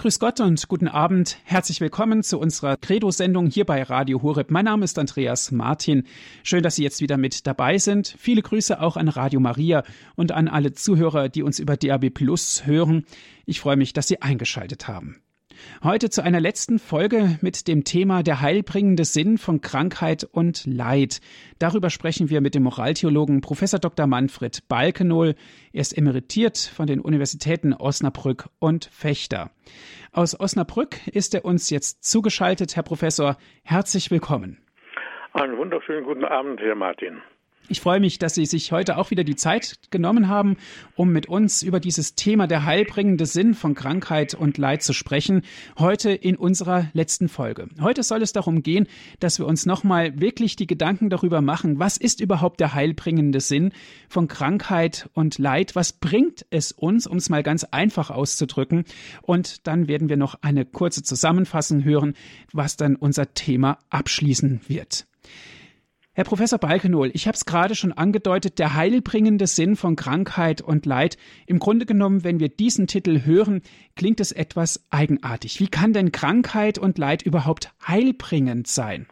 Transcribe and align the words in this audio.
Grüß 0.00 0.18
Gott 0.18 0.40
und 0.40 0.66
guten 0.68 0.88
Abend. 0.88 1.36
Herzlich 1.44 1.82
willkommen 1.82 2.22
zu 2.22 2.38
unserer 2.38 2.78
Credo-Sendung 2.78 3.48
hier 3.48 3.66
bei 3.66 3.82
Radio 3.82 4.22
Horeb. 4.22 4.50
Mein 4.50 4.64
Name 4.64 4.82
ist 4.82 4.98
Andreas 4.98 5.50
Martin. 5.50 6.04
Schön, 6.42 6.62
dass 6.62 6.76
Sie 6.76 6.82
jetzt 6.82 7.02
wieder 7.02 7.18
mit 7.18 7.46
dabei 7.46 7.76
sind. 7.76 8.14
Viele 8.18 8.40
Grüße 8.40 8.80
auch 8.80 8.96
an 8.96 9.08
Radio 9.10 9.40
Maria 9.40 9.82
und 10.16 10.32
an 10.32 10.48
alle 10.48 10.72
Zuhörer, 10.72 11.28
die 11.28 11.42
uns 11.42 11.58
über 11.58 11.76
DAB 11.76 12.08
Plus 12.08 12.64
hören. 12.64 13.04
Ich 13.44 13.60
freue 13.60 13.76
mich, 13.76 13.92
dass 13.92 14.08
Sie 14.08 14.22
eingeschaltet 14.22 14.88
haben. 14.88 15.20
Heute 15.82 16.10
zu 16.10 16.22
einer 16.22 16.40
letzten 16.40 16.78
Folge 16.78 17.38
mit 17.40 17.68
dem 17.68 17.84
Thema 17.84 18.22
der 18.22 18.40
heilbringende 18.40 19.04
Sinn 19.04 19.38
von 19.38 19.60
Krankheit 19.60 20.24
und 20.24 20.66
Leid. 20.66 21.20
Darüber 21.58 21.90
sprechen 21.90 22.30
wir 22.30 22.40
mit 22.40 22.54
dem 22.54 22.62
Moraltheologen 22.64 23.40
Professor 23.40 23.78
Dr. 23.80 24.06
Manfred 24.06 24.66
Balkenohl. 24.68 25.34
Er 25.72 25.80
ist 25.80 25.96
emeritiert 25.96 26.58
von 26.58 26.86
den 26.86 27.00
Universitäten 27.00 27.72
Osnabrück 27.72 28.48
und 28.58 28.86
Fechter. 28.86 29.50
Aus 30.12 30.38
Osnabrück 30.38 31.06
ist 31.06 31.34
er 31.34 31.44
uns 31.44 31.70
jetzt 31.70 32.04
zugeschaltet. 32.04 32.76
Herr 32.76 32.82
Professor, 32.82 33.36
herzlich 33.62 34.10
willkommen. 34.10 34.58
Einen 35.32 35.56
wunderschönen 35.56 36.04
guten 36.04 36.24
Abend, 36.24 36.60
Herr 36.60 36.74
Martin. 36.74 37.22
Ich 37.70 37.80
freue 37.80 38.00
mich, 38.00 38.18
dass 38.18 38.34
Sie 38.34 38.46
sich 38.46 38.72
heute 38.72 38.98
auch 38.98 39.12
wieder 39.12 39.22
die 39.22 39.36
Zeit 39.36 39.78
genommen 39.92 40.26
haben, 40.26 40.56
um 40.96 41.12
mit 41.12 41.28
uns 41.28 41.62
über 41.62 41.78
dieses 41.78 42.16
Thema 42.16 42.48
der 42.48 42.64
heilbringende 42.64 43.26
Sinn 43.26 43.54
von 43.54 43.76
Krankheit 43.76 44.34
und 44.34 44.58
Leid 44.58 44.82
zu 44.82 44.92
sprechen. 44.92 45.42
Heute 45.78 46.10
in 46.10 46.34
unserer 46.34 46.88
letzten 46.94 47.28
Folge. 47.28 47.68
Heute 47.80 48.02
soll 48.02 48.22
es 48.22 48.32
darum 48.32 48.64
gehen, 48.64 48.88
dass 49.20 49.38
wir 49.38 49.46
uns 49.46 49.66
nochmal 49.66 50.18
wirklich 50.18 50.56
die 50.56 50.66
Gedanken 50.66 51.10
darüber 51.10 51.42
machen, 51.42 51.78
was 51.78 51.96
ist 51.96 52.20
überhaupt 52.20 52.58
der 52.58 52.74
heilbringende 52.74 53.38
Sinn 53.38 53.70
von 54.08 54.26
Krankheit 54.26 55.08
und 55.14 55.38
Leid? 55.38 55.76
Was 55.76 55.92
bringt 55.92 56.46
es 56.50 56.72
uns, 56.72 57.06
um 57.06 57.18
es 57.18 57.28
mal 57.28 57.44
ganz 57.44 57.62
einfach 57.62 58.10
auszudrücken? 58.10 58.82
Und 59.22 59.68
dann 59.68 59.86
werden 59.86 60.08
wir 60.08 60.16
noch 60.16 60.34
eine 60.42 60.64
kurze 60.64 61.04
Zusammenfassung 61.04 61.84
hören, 61.84 62.14
was 62.52 62.76
dann 62.76 62.96
unser 62.96 63.32
Thema 63.32 63.78
abschließen 63.90 64.62
wird. 64.66 65.06
Herr 66.20 66.26
Professor 66.26 66.58
Balkenohl, 66.58 67.10
ich 67.14 67.26
habe 67.26 67.34
es 67.34 67.46
gerade 67.46 67.74
schon 67.74 67.92
angedeutet, 67.92 68.58
der 68.58 68.74
heilbringende 68.74 69.46
Sinn 69.46 69.74
von 69.74 69.96
Krankheit 69.96 70.60
und 70.60 70.84
Leid. 70.84 71.16
Im 71.46 71.58
Grunde 71.58 71.86
genommen, 71.86 72.24
wenn 72.24 72.40
wir 72.40 72.50
diesen 72.50 72.86
Titel 72.86 73.24
hören, 73.24 73.62
klingt 73.96 74.20
es 74.20 74.30
etwas 74.30 74.86
eigenartig. 74.90 75.60
Wie 75.60 75.70
kann 75.70 75.94
denn 75.94 76.12
Krankheit 76.12 76.76
und 76.76 76.98
Leid 76.98 77.22
überhaupt 77.22 77.70
heilbringend 77.88 78.66
sein? 78.66 79.06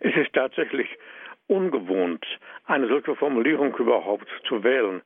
Es 0.00 0.16
ist 0.16 0.32
tatsächlich 0.32 0.88
ungewohnt, 1.46 2.26
eine 2.64 2.88
solche 2.88 3.14
Formulierung 3.14 3.76
überhaupt 3.76 4.26
zu 4.48 4.64
wählen, 4.64 5.00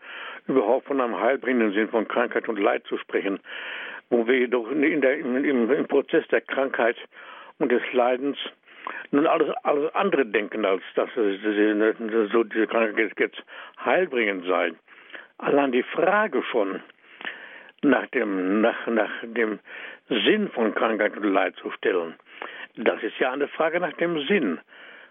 überhaupt 0.46 0.86
von 0.86 1.02
einem 1.02 1.20
heilbringenden 1.20 1.74
Sinn 1.74 1.88
von 1.88 2.08
Krankheit 2.08 2.48
und 2.48 2.58
Leid 2.58 2.84
zu 2.86 2.96
sprechen, 2.96 3.40
wo 4.08 4.26
wir 4.26 4.38
jedoch 4.38 4.70
in 4.70 5.02
der, 5.02 5.18
im, 5.18 5.70
im 5.70 5.86
Prozess 5.86 6.26
der 6.28 6.40
Krankheit 6.40 6.96
und 7.58 7.70
des 7.70 7.82
Leidens 7.92 8.38
nun 9.10 9.26
alles, 9.26 9.50
alles 9.62 9.94
andere 9.94 10.26
denken, 10.26 10.64
als 10.64 10.82
dass 10.94 11.10
so 11.14 12.44
diese 12.44 12.66
Krankheit 12.66 13.12
jetzt 13.18 13.42
heilbringend 13.84 14.46
sei. 14.46 14.72
Allein 15.38 15.72
die 15.72 15.82
Frage 15.82 16.42
schon 16.50 16.80
nach 17.82 18.06
dem, 18.08 18.60
nach, 18.60 18.86
nach 18.86 19.10
dem 19.22 19.58
Sinn 20.08 20.48
von 20.50 20.74
Krankheit 20.74 21.16
und 21.16 21.24
Leid 21.24 21.56
zu 21.56 21.70
stellen, 21.72 22.14
das 22.76 23.02
ist 23.02 23.18
ja 23.18 23.32
eine 23.32 23.48
Frage 23.48 23.80
nach 23.80 23.92
dem 23.94 24.18
Sinn 24.26 24.60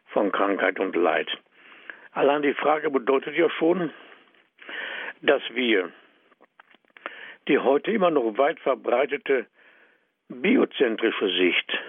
von 0.08 0.32
Krankheit 0.32 0.80
und 0.80 0.96
Leid. 0.96 1.30
Allein 2.14 2.42
die 2.42 2.54
Frage 2.54 2.90
bedeutet 2.90 3.36
ja 3.36 3.50
schon, 3.50 3.92
dass 5.22 5.42
wir 5.54 5.92
die 7.48 7.60
heute 7.60 7.92
immer 7.92 8.12
noch 8.12 8.38
weit 8.38 8.60
verbreitete 8.60 9.46
biozentrische 10.30 11.28
Sicht 11.28 11.80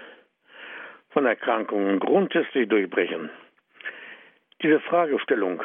von 1.13 1.25
Erkrankungen 1.25 1.99
grundsätzlich 1.99 2.67
durchbrechen. 2.67 3.29
Diese 4.61 4.79
Fragestellung 4.79 5.61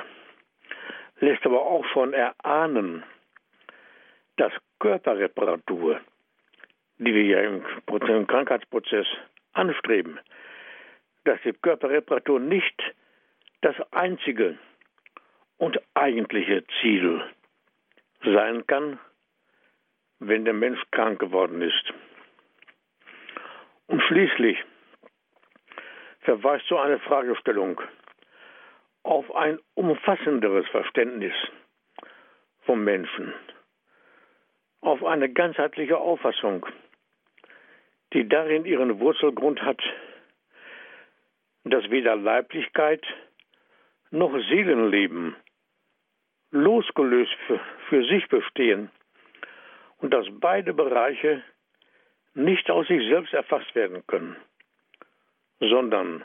lässt 1.21 1.45
aber 1.45 1.63
auch 1.63 1.85
schon 1.87 2.13
erahnen, 2.13 3.03
dass 4.37 4.53
Körperreparatur, 4.79 6.01
die 6.99 7.15
wir 7.15 7.25
ja 7.25 7.41
im, 7.41 8.27
Krankheitsprozess 8.27 9.07
anstreben, 9.55 10.21
dass 11.25 11.41
die 11.45 11.53
Körperreparatur 11.53 12.39
nicht 12.39 12.81
das 13.63 13.75
einzige 13.91 14.59
und 15.57 15.81
eigentliche 15.95 16.65
Ziel 16.81 17.25
sein 18.23 18.67
kann, 18.67 18.99
wenn 20.21 20.45
der 20.45 20.55
Mensch 20.55 20.81
krank 20.91 21.19
geworden 21.19 21.63
ist. 21.63 21.93
Und 23.87 24.03
schließlich 24.03 24.59
verweist 26.29 26.67
so 26.69 26.77
eine 26.77 26.99
Fragestellung. 26.99 27.81
Auf 29.03 29.35
ein 29.35 29.59
umfassenderes 29.73 30.69
Verständnis 30.69 31.33
vom 32.67 32.85
Menschen, 32.85 33.33
auf 34.83 35.03
eine 35.05 35.33
ganzheitliche 35.33 35.97
Auffassung, 35.97 36.67
die 38.13 38.29
darin 38.29 38.67
ihren 38.67 39.01
Wurzelgrund 39.01 39.63
hat, 39.63 39.81
dass 41.65 41.89
weder 41.89 42.15
Leiblichkeit 42.15 43.03
noch 44.11 44.33
Seelenleben 44.51 45.35
losgelöst 46.51 47.37
für, 47.47 47.61
für 47.89 48.05
sich 48.05 48.29
bestehen 48.29 48.91
und 49.97 50.13
dass 50.13 50.27
beide 50.31 50.75
Bereiche 50.75 51.43
nicht 52.35 52.71
aus 52.71 52.87
sich 52.87 53.01
selbst 53.09 53.33
erfasst 53.33 53.75
werden 53.75 54.07
können 54.07 54.37
sondern 55.61 56.25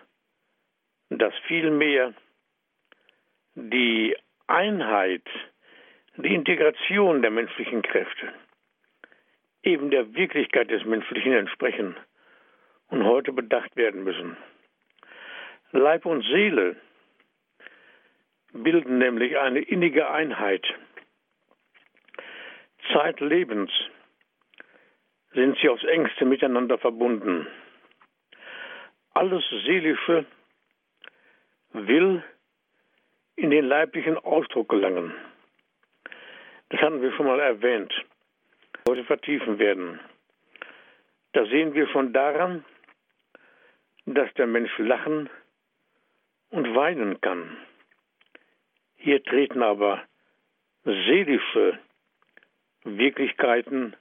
dass 1.10 1.34
vielmehr 1.48 2.14
die 3.56 4.16
Einheit, 4.48 5.24
die 6.18 6.34
Integration 6.34 7.22
der 7.22 7.32
menschlichen 7.32 7.82
Kräfte 7.82 8.34
eben 9.64 9.90
der 9.92 10.14
Wirklichkeit 10.14 10.70
des 10.70 10.84
Menschlichen 10.86 11.34
entsprechen 11.34 11.96
und 12.90 13.06
heute 13.06 13.32
bedacht 13.32 13.76
werden 13.76 14.04
müssen. 14.04 14.38
Leib 15.72 16.06
und 16.06 16.22
Seele 16.24 16.76
bilden 18.52 18.98
nämlich 18.98 19.38
eine 19.38 19.62
innige 19.62 20.10
Einheit. 20.10 20.66
Zeitlebens 22.92 23.72
sind 25.34 25.58
sie 25.60 25.70
aufs 25.70 25.84
engste 25.86 26.26
miteinander 26.26 26.78
verbunden 26.78 27.48
alles 29.14 29.44
Seelische 29.66 30.26
will 31.74 32.24
in 33.36 33.50
den 33.50 33.66
leiblichen 33.66 34.18
Ausdruck 34.18 34.70
gelangen. 34.70 35.14
Das 36.70 36.82
hatten 36.82 37.02
wir 37.02 37.12
schon 37.14 37.28
mal 37.28 37.40
erwähnt. 37.40 37.94
Heute 38.88 39.04
vertiefen 39.06 39.60
werden. 39.60 40.00
Da 41.34 41.46
sehen 41.46 41.74
wir 41.74 41.88
schon 41.88 42.14
daran, 42.14 42.64
dass 44.06 44.32
der 44.34 44.48
Mensch 44.48 44.78
lachen 44.78 45.30
und 46.50 46.76
weinen 46.76 47.20
kann. 47.22 47.58
Hier 48.96 49.24
treten 49.24 49.64
aber 49.64 50.04
seelische 50.84 51.80
Wirklichkeiten 52.84 53.96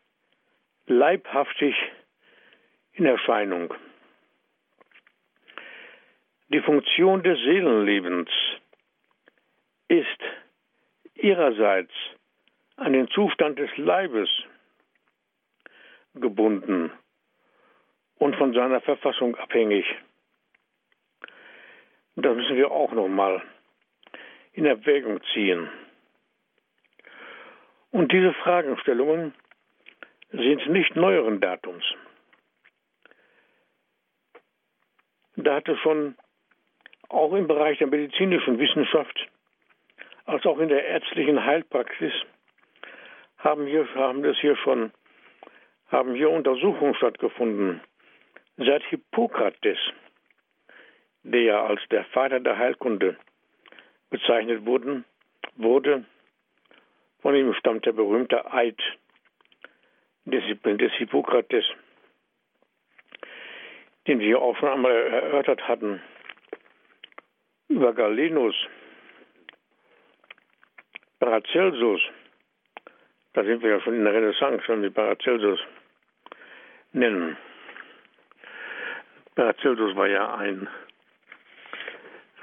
leibhaftig 0.87 1.75
in 2.93 3.07
Erscheinung. 3.07 3.73
Die 6.53 6.61
Funktion 6.61 7.23
des 7.23 7.39
Seelenlebens 7.39 8.29
ist 9.89 10.19
ihrerseits 11.15 11.93
an 12.77 12.93
den 12.93 13.09
Zustand 13.09 13.59
des 13.59 13.75
Leibes 13.79 14.29
gebunden 16.15 16.93
und 18.17 18.37
von 18.37 18.53
seiner 18.53 18.83
Verfassung 18.83 19.35
abhängig. 19.37 19.87
Das 22.17 22.37
müssen 22.37 22.57
wir 22.57 22.71
auch 22.71 22.93
nochmal 22.93 23.43
in 24.53 24.67
Erwägung 24.67 25.23
ziehen. 25.33 25.71
Und 27.93 28.13
diese 28.13 28.35
Fragestellungen 28.35 29.33
sind 30.33 30.67
nicht 30.69 30.97
neueren 30.97 31.41
Datums. 31.41 31.85
Da 35.37 35.55
hatte 35.55 35.79
schon 35.79 36.15
auch 37.13 37.33
im 37.35 37.47
Bereich 37.47 37.79
der 37.79 37.87
medizinischen 37.87 38.59
Wissenschaft 38.59 39.29
als 40.25 40.47
auch 40.47 40.59
in 40.59 40.69
der 40.69 40.87
ärztlichen 40.87 41.45
Heilpraxis 41.45 42.13
haben 43.39 43.67
hier 43.67 43.87
haben 43.95 44.23
das 44.23 44.39
hier 44.39 44.57
schon 44.57 44.93
haben 45.89 46.15
hier 46.15 46.31
Untersuchungen 46.31 46.95
stattgefunden. 46.95 47.83
Seit 48.57 48.83
Hippokrates, 48.85 49.79
der 51.23 51.43
ja 51.43 51.65
als 51.65 51.81
der 51.91 52.05
Vater 52.07 52.41
der 52.41 52.57
Heilkunde 52.57 53.17
bezeichnet 54.09 54.65
wurden, 54.65 55.05
wurde, 55.57 56.05
von 57.21 57.35
ihm 57.35 57.53
stammt 57.55 57.85
der 57.85 57.93
berühmte 57.93 58.53
Eid 58.53 58.81
des, 60.25 60.43
des 60.65 60.93
Hippokrates, 60.95 61.65
den 64.07 64.19
wir 64.19 64.41
auch 64.41 64.57
schon 64.57 64.71
einmal 64.71 64.93
erörtert 64.93 65.69
hatten, 65.69 66.01
über 67.77 67.93
Galenus, 67.93 68.55
Paracelsus, 71.19 72.01
da 73.33 73.43
sind 73.45 73.63
wir 73.63 73.71
ja 73.71 73.81
schon 73.81 73.95
in 73.95 74.05
der 74.05 74.15
Renaissance, 74.15 74.63
wenn 74.69 74.83
wir 74.83 74.91
Paracelsus 74.91 75.59
nennen. 76.93 77.37
Paracelsus 79.35 79.97
war 79.97 80.09
ja 80.09 80.35
ein 80.35 80.69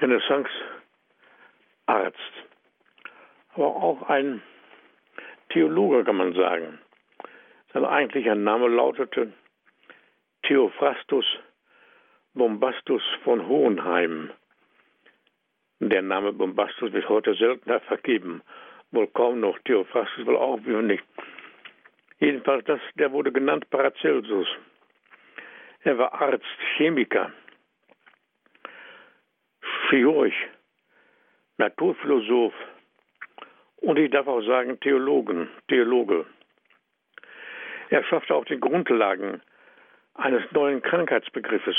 Renaissance-Arzt, 0.00 2.16
aber 3.54 3.66
auch 3.66 4.02
ein 4.08 4.42
Theologe, 5.50 6.02
kann 6.04 6.16
man 6.16 6.34
sagen. 6.34 6.80
Sein 7.72 7.84
eigentlicher 7.84 8.34
Name 8.34 8.66
lautete 8.68 9.32
Theophrastus 10.42 11.24
Bombastus 12.34 13.02
von 13.24 13.48
Hohenheim. 13.48 14.30
Der 15.82 16.02
Name 16.02 16.34
Bombastus 16.34 16.92
wird 16.92 17.08
heute 17.08 17.34
seltener 17.34 17.80
vergeben. 17.80 18.42
Wohl 18.90 19.06
kaum 19.06 19.40
noch. 19.40 19.58
Theophrastus 19.60 20.26
wohl 20.26 20.36
auch 20.36 20.58
nicht. 20.60 21.02
Jedenfalls, 22.18 22.66
das, 22.66 22.80
der 22.96 23.10
wurde 23.12 23.32
genannt 23.32 23.68
Paracelsus. 23.70 24.46
Er 25.82 25.96
war 25.96 26.12
Arzt, 26.20 26.44
Chemiker, 26.76 27.32
Chirurg, 29.88 30.34
Naturphilosoph 31.56 32.52
und 33.76 33.98
ich 33.98 34.10
darf 34.10 34.26
auch 34.26 34.42
sagen 34.42 34.78
Theologen, 34.80 35.48
Theologe. 35.68 36.26
Er 37.88 38.04
schaffte 38.04 38.34
auch 38.34 38.44
die 38.44 38.60
Grundlagen 38.60 39.40
eines 40.12 40.42
neuen 40.52 40.82
Krankheitsbegriffes. 40.82 41.76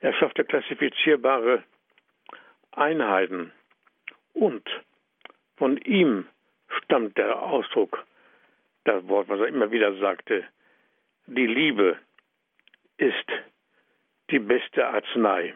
Er 0.00 0.14
schaffte 0.14 0.44
klassifizierbare 0.44 1.62
Einheiten 2.76 3.52
und 4.32 4.68
von 5.56 5.78
ihm 5.78 6.26
stammt 6.82 7.16
der 7.16 7.40
Ausdruck, 7.40 8.04
das 8.84 9.06
Wort, 9.08 9.28
was 9.28 9.40
er 9.40 9.48
immer 9.48 9.70
wieder 9.70 9.94
sagte, 9.96 10.44
die 11.26 11.46
Liebe 11.46 11.98
ist 12.98 13.26
die 14.30 14.38
beste 14.38 14.86
Arznei. 14.86 15.54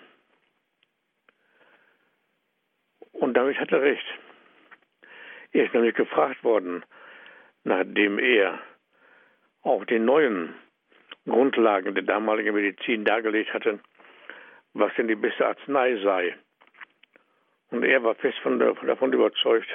Und 3.13 3.35
damit 3.35 3.59
hat 3.59 3.73
er 3.73 3.83
recht. 3.83 4.07
Er 5.53 5.65
ist 5.65 5.75
nämlich 5.75 5.95
gefragt 5.95 6.43
worden, 6.45 6.85
nachdem 7.65 8.19
er 8.19 8.61
auch 9.63 9.85
die 9.85 9.99
neuen 9.99 10.55
Grundlagen 11.27 11.95
der 11.95 12.05
damaligen 12.05 12.55
Medizin 12.55 13.05
dargelegt 13.05 13.53
hatte, 13.53 13.81
was 14.73 14.95
denn 14.95 15.09
die 15.09 15.15
beste 15.15 15.47
Arznei 15.47 15.97
sei. 16.03 16.37
Und 17.71 17.85
er 17.85 18.03
war 18.03 18.15
fest 18.15 18.39
von, 18.39 18.59
davon 18.59 19.13
überzeugt 19.13 19.69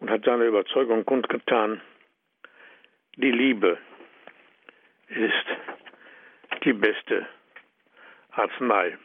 und 0.00 0.10
hat 0.10 0.24
seine 0.24 0.44
Überzeugung 0.44 1.04
kundgetan, 1.04 1.80
die 3.16 3.30
Liebe 3.30 3.78
ist 5.08 5.46
die 6.64 6.72
beste 6.72 7.26
Arznei. 8.32 8.98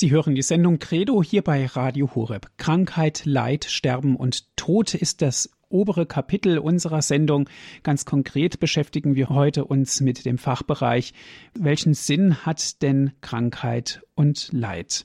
Sie 0.00 0.12
hören 0.12 0.36
die 0.36 0.42
Sendung 0.42 0.78
Credo 0.78 1.24
hier 1.24 1.42
bei 1.42 1.66
Radio 1.66 2.14
Horeb. 2.14 2.46
Krankheit, 2.56 3.22
Leid, 3.24 3.64
Sterben 3.64 4.14
und 4.14 4.56
Tod 4.56 4.94
ist 4.94 5.22
das 5.22 5.50
obere 5.70 6.06
Kapitel 6.06 6.58
unserer 6.58 7.02
Sendung. 7.02 7.48
Ganz 7.82 8.04
konkret 8.04 8.60
beschäftigen 8.60 9.16
wir 9.16 9.28
heute 9.28 9.64
uns 9.64 10.00
mit 10.00 10.24
dem 10.24 10.38
Fachbereich, 10.38 11.14
welchen 11.58 11.94
Sinn 11.94 12.46
hat 12.46 12.80
denn 12.80 13.10
Krankheit 13.22 14.00
und 14.14 14.50
Leid? 14.52 15.04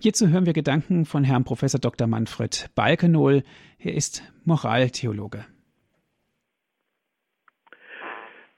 Hierzu 0.00 0.28
hören 0.28 0.46
wir 0.46 0.54
Gedanken 0.54 1.04
von 1.04 1.24
Herrn 1.24 1.44
Professor 1.44 1.78
Dr. 1.78 2.06
Manfred 2.06 2.70
Balkenohl. 2.74 3.42
Er 3.78 3.92
ist 3.92 4.22
Moraltheologe. 4.46 5.44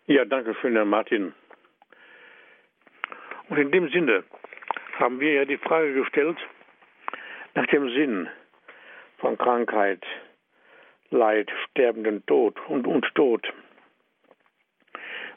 Ja, 0.06 0.25
danke 0.25 0.55
schön, 0.61 0.75
Herr 0.75 0.85
Martin. 0.85 1.32
Und 3.49 3.59
in 3.59 3.73
dem 3.73 3.88
Sinne 3.91 4.23
haben 4.99 5.20
wir 5.20 5.32
ja 5.32 5.44
die 5.44 5.58
Frage 5.58 5.94
gestellt 5.94 6.38
nach 7.55 7.67
dem 7.67 7.88
Sinn 7.91 8.29
von 9.19 9.38
Krankheit, 9.38 10.05
Leid, 11.11 11.50
Sterbenden 11.70 12.25
Tod 12.26 12.58
und, 12.69 12.87
und 12.87 13.06
Tod. 13.14 13.46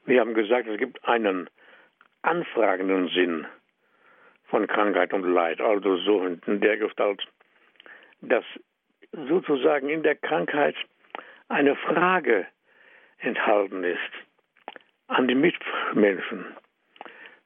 Wir 0.05 0.21
haben 0.21 0.33
gesagt, 0.33 0.67
es 0.67 0.77
gibt 0.77 1.03
einen 1.05 1.49
anfragenden 2.21 3.09
Sinn 3.09 3.45
von 4.45 4.67
Krankheit 4.67 5.13
und 5.13 5.23
Leid, 5.23 5.59
also 5.61 5.97
so 5.97 6.25
in 6.25 6.61
der 6.61 6.77
Gestalt, 6.77 7.21
dass 8.21 8.45
sozusagen 9.11 9.89
in 9.89 10.03
der 10.03 10.15
Krankheit 10.15 10.75
eine 11.49 11.75
Frage 11.75 12.47
enthalten 13.19 13.83
ist 13.83 13.99
an 15.07 15.27
die 15.27 15.35
Mitmenschen. 15.35 16.45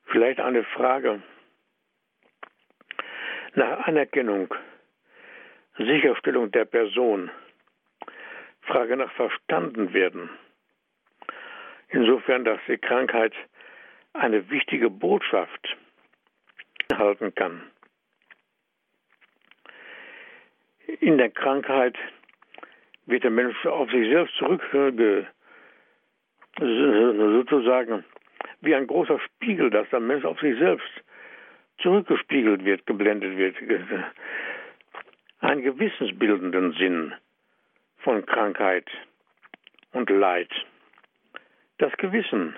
Vielleicht 0.05 0.39
eine 0.39 0.63
Frage 0.63 1.21
nach 3.55 3.87
Anerkennung, 3.87 4.53
Sicherstellung 5.77 6.51
der 6.51 6.65
Person, 6.65 7.29
Frage 8.61 8.95
nach 8.95 9.11
verstanden 9.13 9.93
werden. 9.93 10.29
Insofern, 11.89 12.45
dass 12.45 12.59
die 12.67 12.77
Krankheit 12.77 13.33
eine 14.13 14.49
wichtige 14.49 14.89
Botschaft 14.89 15.77
halten 16.93 17.33
kann. 17.35 17.63
In 20.99 21.17
der 21.17 21.29
Krankheit 21.29 21.97
wird 23.05 23.23
der 23.23 23.31
Mensch 23.31 23.65
auf 23.65 23.89
sich 23.91 24.09
selbst 24.09 24.35
zurückge 24.35 25.27
sozusagen 26.59 28.03
wie 28.61 28.75
ein 28.75 28.87
großer 28.87 29.19
Spiegel, 29.19 29.69
dass 29.69 29.89
der 29.89 29.99
Mensch 29.99 30.25
auf 30.25 30.39
sich 30.39 30.57
selbst 30.59 31.03
zurückgespiegelt 31.81 32.65
wird, 32.65 32.85
geblendet 32.85 33.37
wird. 33.37 33.55
Einen 35.39 35.63
gewissensbildenden 35.63 36.73
Sinn 36.73 37.13
von 37.99 38.25
Krankheit 38.25 38.85
und 39.91 40.09
Leid. 40.09 40.49
Das 41.77 41.93
Gewissen, 41.97 42.55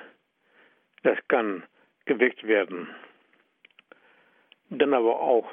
das 1.03 1.18
kann 1.27 1.63
geweckt 2.06 2.46
werden. 2.46 2.88
Dann 4.70 4.94
aber 4.94 5.20
auch 5.20 5.50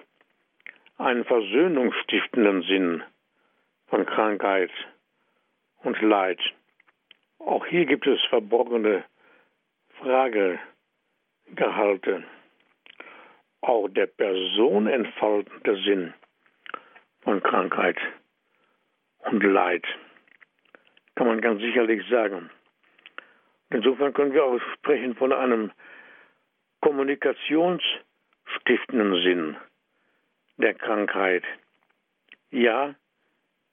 einen 0.99 1.25
versöhnungsstiftenden 1.25 2.63
Sinn 2.63 3.03
von 3.89 4.07
Krankheit 4.07 4.71
und 5.83 6.01
Leid. 6.01 6.39
Auch 7.39 7.67
hier 7.67 7.87
gibt 7.87 8.07
es 8.07 8.21
verborgene 8.29 9.05
Fragegehalte. 9.99 12.23
Auch 13.63 13.89
der 13.89 14.07
Person 14.07 14.87
entfaltende 14.87 15.77
Sinn 15.83 16.15
von 17.23 17.43
Krankheit 17.43 17.99
und 19.19 19.43
Leid. 19.43 19.85
Kann 21.15 21.27
man 21.27 21.41
ganz 21.41 21.61
sicherlich 21.61 22.07
sagen. 22.09 22.51
Insofern 23.71 24.13
können 24.15 24.33
wir 24.33 24.45
auch 24.45 24.61
sprechen 24.75 25.15
von 25.15 25.33
einem 25.33 25.73
kommunikationsstiftenden 26.81 29.23
Sinn 29.23 29.57
der 30.57 30.75
Krankheit. 30.75 31.45
Ja, 32.51 32.95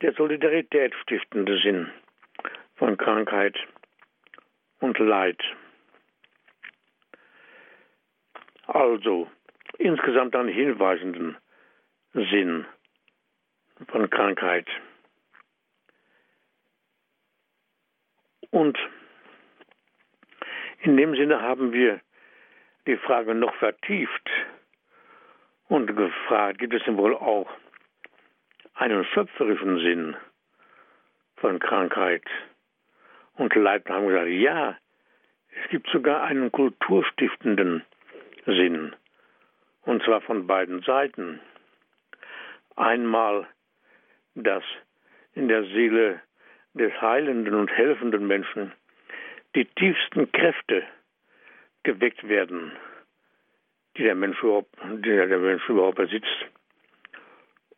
der 0.02 0.14
Solidarität 0.14 0.94
stiftende 1.02 1.58
Sinn 1.60 1.92
von 2.76 2.98
Krankheit 2.98 3.58
und 4.80 5.00
Leid. 5.00 5.42
Also 8.68 9.32
insgesamt 9.78 10.36
einen 10.36 10.50
hinweisenden 10.50 11.38
Sinn 12.14 12.66
von 13.88 14.10
Krankheit. 14.10 14.68
Und 18.50 18.78
in 20.82 20.98
dem 20.98 21.16
Sinne 21.16 21.42
haben 21.42 21.74
wir 21.74 22.02
die 22.88 22.98
Frage 22.98 23.36
noch 23.36 23.54
vertieft 23.56 24.30
und 25.68 25.96
gefragt, 25.96 26.60
gibt 26.60 26.74
es 26.74 26.84
denn 26.86 26.98
wohl 26.98 27.16
auch 27.16 27.50
einen 28.76 29.04
schöpferischen 29.06 29.80
Sinn 29.80 30.16
von 31.36 31.60
Krankheit 31.60 32.24
und 33.36 33.54
Leid? 33.56 33.86
Wir 33.86 33.96
haben 33.96 34.08
gesagt, 34.08 34.30
ja, 34.30 34.78
Es 35.64 35.70
gibt 35.70 35.90
sogar 35.90 36.24
einen 36.24 36.52
kulturstiftenden 36.52 37.84
Sinn, 38.46 38.96
und 39.88 40.04
zwar 40.04 40.22
von 40.22 40.46
beiden 40.46 40.82
Seiten. 40.84 41.40
Einmal, 42.76 43.48
dass 44.36 44.64
in 45.34 45.48
der 45.48 45.64
Seele 45.64 46.22
des 46.74 46.92
heilenden 47.02 47.56
und 47.56 47.72
helfenden 47.72 48.28
Menschen 48.28 48.74
die 49.56 49.66
tiefsten 49.66 50.32
Kräfte 50.32 50.84
geweckt 51.84 52.28
werden, 52.28 52.74
die 53.96 54.04
der 54.04 54.16
Mensch 54.16 54.44
überhaupt, 54.44 54.76
die 54.84 55.10
der 55.10 55.40
Mensch 55.40 55.68
überhaupt 55.70 55.98
besitzt, 55.98 56.46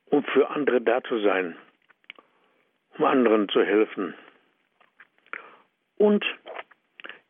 um 0.05 0.23
für 0.23 0.49
andere 0.49 0.81
da 0.81 1.03
zu 1.03 1.19
sein, 1.19 1.55
um 2.97 3.05
anderen 3.05 3.47
zu 3.49 3.63
helfen. 3.63 4.15
Und 5.97 6.25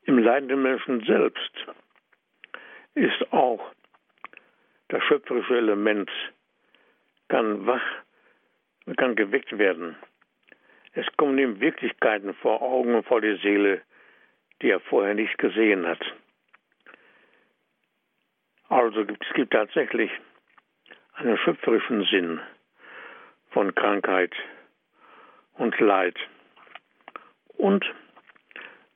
im 0.03 0.19
leidenden 0.19 0.61
Menschen 0.61 1.03
selbst 1.05 1.51
ist 2.95 3.33
auch 3.33 3.73
das 4.89 5.03
schöpferische 5.03 5.57
Element, 5.57 6.09
kann 7.29 7.65
wach, 7.65 7.83
kann 8.97 9.15
geweckt 9.15 9.57
werden. 9.57 9.95
Es 10.93 11.05
kommen 11.17 11.37
ihm 11.37 11.59
Wirklichkeiten 11.59 12.33
vor 12.33 12.61
Augen 12.61 12.95
und 12.95 13.05
vor 13.05 13.21
die 13.21 13.37
Seele, 13.37 13.81
die 14.61 14.71
er 14.71 14.79
vorher 14.79 15.13
nicht 15.13 15.37
gesehen 15.37 15.85
hat. 15.87 16.01
Also 18.67 19.05
gibt, 19.05 19.25
es 19.25 19.33
gibt 19.33 19.53
tatsächlich 19.53 20.11
einen 21.13 21.37
schöpferischen 21.37 22.03
Sinn 22.05 22.39
von 23.51 23.73
Krankheit 23.75 24.33
und 25.53 25.79
Leid. 25.79 26.17
Und 27.57 27.85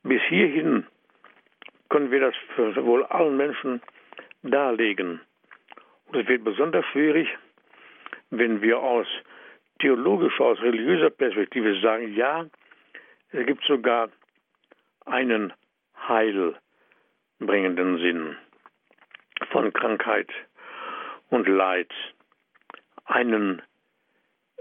bis 0.04 0.22
hierhin 0.24 0.88
können 1.90 2.12
wir 2.12 2.20
das 2.20 2.36
für 2.56 2.76
wohl 2.84 3.04
allen 3.06 3.38
Menschen 3.38 3.82
darlegen. 4.42 5.22
Es 6.16 6.28
wird 6.28 6.44
besonders 6.44 6.86
schwierig, 6.88 7.28
wenn 8.30 8.62
wir 8.62 8.80
aus 8.80 9.08
theologischer, 9.80 10.46
aus 10.46 10.62
religiöser 10.62 11.10
Perspektive 11.10 11.80
sagen, 11.82 12.16
ja, 12.16 12.46
es 13.32 13.46
gibt 13.48 13.64
sogar 13.64 14.10
einen 15.06 15.54
heilbringenden 16.08 17.98
Sinn 17.98 18.38
von 19.52 19.74
Krankheit 19.74 20.30
und 21.32 21.48
Leid, 21.48 21.92
einen 23.06 23.64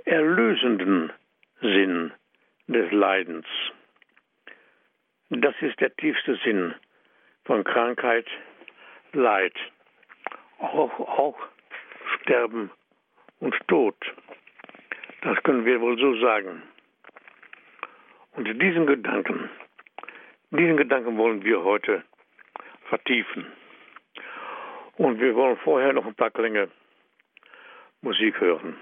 erlösenden 0.04 1.12
Sinn 1.60 2.12
des 2.66 2.90
Leidens. 2.92 3.46
Das 5.28 5.54
ist 5.60 5.78
der 5.80 5.94
tiefste 5.96 6.36
Sinn 6.44 6.74
von 7.44 7.62
Krankheit, 7.62 8.26
Leid, 9.12 9.54
auch, 10.62 10.98
auch 11.00 11.36
Sterben 12.16 12.70
und 13.40 13.54
Tod. 13.68 13.96
Das 15.22 15.40
können 15.42 15.64
wir 15.64 15.80
wohl 15.80 15.98
so 15.98 16.16
sagen. 16.20 16.62
Und 18.32 18.48
diesen 18.60 18.86
Gedanken, 18.86 19.50
diesen 20.50 20.76
Gedanken 20.76 21.16
wollen 21.16 21.44
wir 21.44 21.62
heute 21.62 22.02
vertiefen. 22.88 23.46
Und 24.96 25.20
wir 25.20 25.34
wollen 25.34 25.56
vorher 25.58 25.92
noch 25.92 26.06
ein 26.06 26.14
paar 26.14 26.30
Klänge 26.30 26.68
Musik 28.00 28.40
hören. 28.40 28.76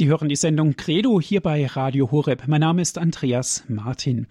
Sie 0.00 0.08
hören 0.08 0.30
die 0.30 0.36
Sendung 0.36 0.76
Credo 0.76 1.20
hier 1.20 1.42
bei 1.42 1.66
Radio 1.66 2.10
Horeb. 2.10 2.44
Mein 2.46 2.62
Name 2.62 2.80
ist 2.80 2.96
Andreas 2.96 3.64
Martin. 3.68 4.28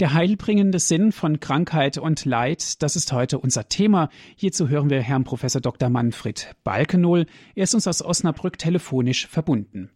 Der 0.00 0.14
heilbringende 0.14 0.80
Sinn 0.80 1.12
von 1.12 1.38
Krankheit 1.38 1.96
und 1.96 2.24
Leid, 2.24 2.82
das 2.82 2.96
ist 2.96 3.12
heute 3.12 3.38
unser 3.38 3.68
Thema. 3.68 4.08
Hierzu 4.34 4.68
hören 4.68 4.90
wir 4.90 5.00
Herrn 5.00 5.22
Professor 5.22 5.60
Dr. 5.60 5.90
Manfred 5.90 6.56
Balkenohl. 6.64 7.26
Er 7.54 7.62
ist 7.62 7.74
uns 7.76 7.86
aus 7.86 8.02
Osnabrück 8.02 8.58
telefonisch 8.58 9.28
verbunden. 9.28 9.90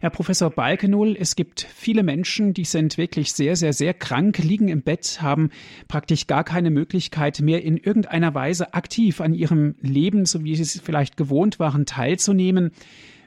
Herr 0.00 0.10
Professor 0.10 0.50
Balkenohl, 0.50 1.16
es 1.16 1.36
gibt 1.36 1.62
viele 1.72 2.02
Menschen, 2.02 2.52
die 2.52 2.64
sind 2.64 2.98
wirklich 2.98 3.32
sehr, 3.32 3.54
sehr, 3.54 3.72
sehr 3.72 3.94
krank, 3.94 4.38
liegen 4.38 4.66
im 4.66 4.82
Bett, 4.82 5.22
haben 5.22 5.50
praktisch 5.86 6.26
gar 6.26 6.42
keine 6.42 6.70
Möglichkeit 6.70 7.40
mehr 7.40 7.62
in 7.62 7.76
irgendeiner 7.76 8.34
Weise 8.34 8.74
aktiv 8.74 9.20
an 9.20 9.34
ihrem 9.34 9.76
Leben, 9.80 10.26
so 10.26 10.42
wie 10.42 10.56
sie 10.56 10.62
es 10.62 10.80
vielleicht 10.80 11.16
gewohnt 11.16 11.60
waren, 11.60 11.86
teilzunehmen. 11.86 12.72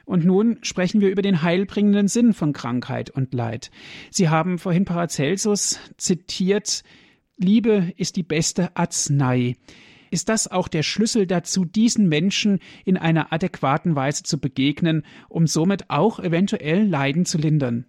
Und 0.08 0.24
nun 0.24 0.58
sprechen 0.62 1.02
wir 1.02 1.10
über 1.10 1.20
den 1.20 1.42
heilbringenden 1.42 2.08
Sinn 2.08 2.32
von 2.32 2.54
Krankheit 2.54 3.10
und 3.10 3.34
Leid. 3.34 3.70
Sie 4.10 4.30
haben 4.30 4.56
vorhin 4.56 4.86
Paracelsus 4.86 5.78
zitiert, 5.98 6.82
Liebe 7.36 7.92
ist 7.98 8.16
die 8.16 8.22
beste 8.22 8.74
Arznei. 8.74 9.56
Ist 10.10 10.30
das 10.30 10.50
auch 10.50 10.68
der 10.68 10.82
Schlüssel 10.82 11.26
dazu, 11.26 11.66
diesen 11.66 12.08
Menschen 12.08 12.60
in 12.86 12.96
einer 12.96 13.34
adäquaten 13.34 13.96
Weise 13.96 14.22
zu 14.22 14.40
begegnen, 14.40 15.04
um 15.28 15.46
somit 15.46 15.90
auch 15.90 16.20
eventuell 16.20 16.88
Leiden 16.88 17.26
zu 17.26 17.36
lindern? 17.36 17.84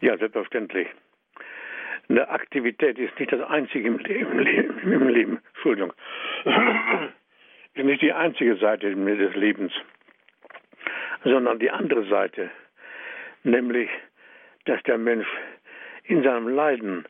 Ja, 0.00 0.18
selbstverständlich. 0.18 0.88
Eine 2.08 2.28
Aktivität 2.28 2.98
ist 2.98 3.16
nicht 3.20 3.32
das 3.32 3.40
einzige 3.48 3.86
im 3.86 3.98
Leben. 3.98 4.40
Im 4.82 5.08
Leben. 5.08 5.38
Entschuldigung. 5.54 5.92
ist 7.74 7.84
nicht 7.84 8.02
die 8.02 8.12
einzige 8.12 8.56
Seite 8.56 8.92
des 8.96 9.36
Lebens 9.36 9.72
sondern 11.24 11.58
die 11.58 11.70
andere 11.70 12.04
Seite, 12.08 12.50
nämlich, 13.42 13.90
dass 14.64 14.82
der 14.84 14.98
Mensch 14.98 15.26
in 16.04 16.22
seinem 16.22 16.48
Leiden 16.48 17.04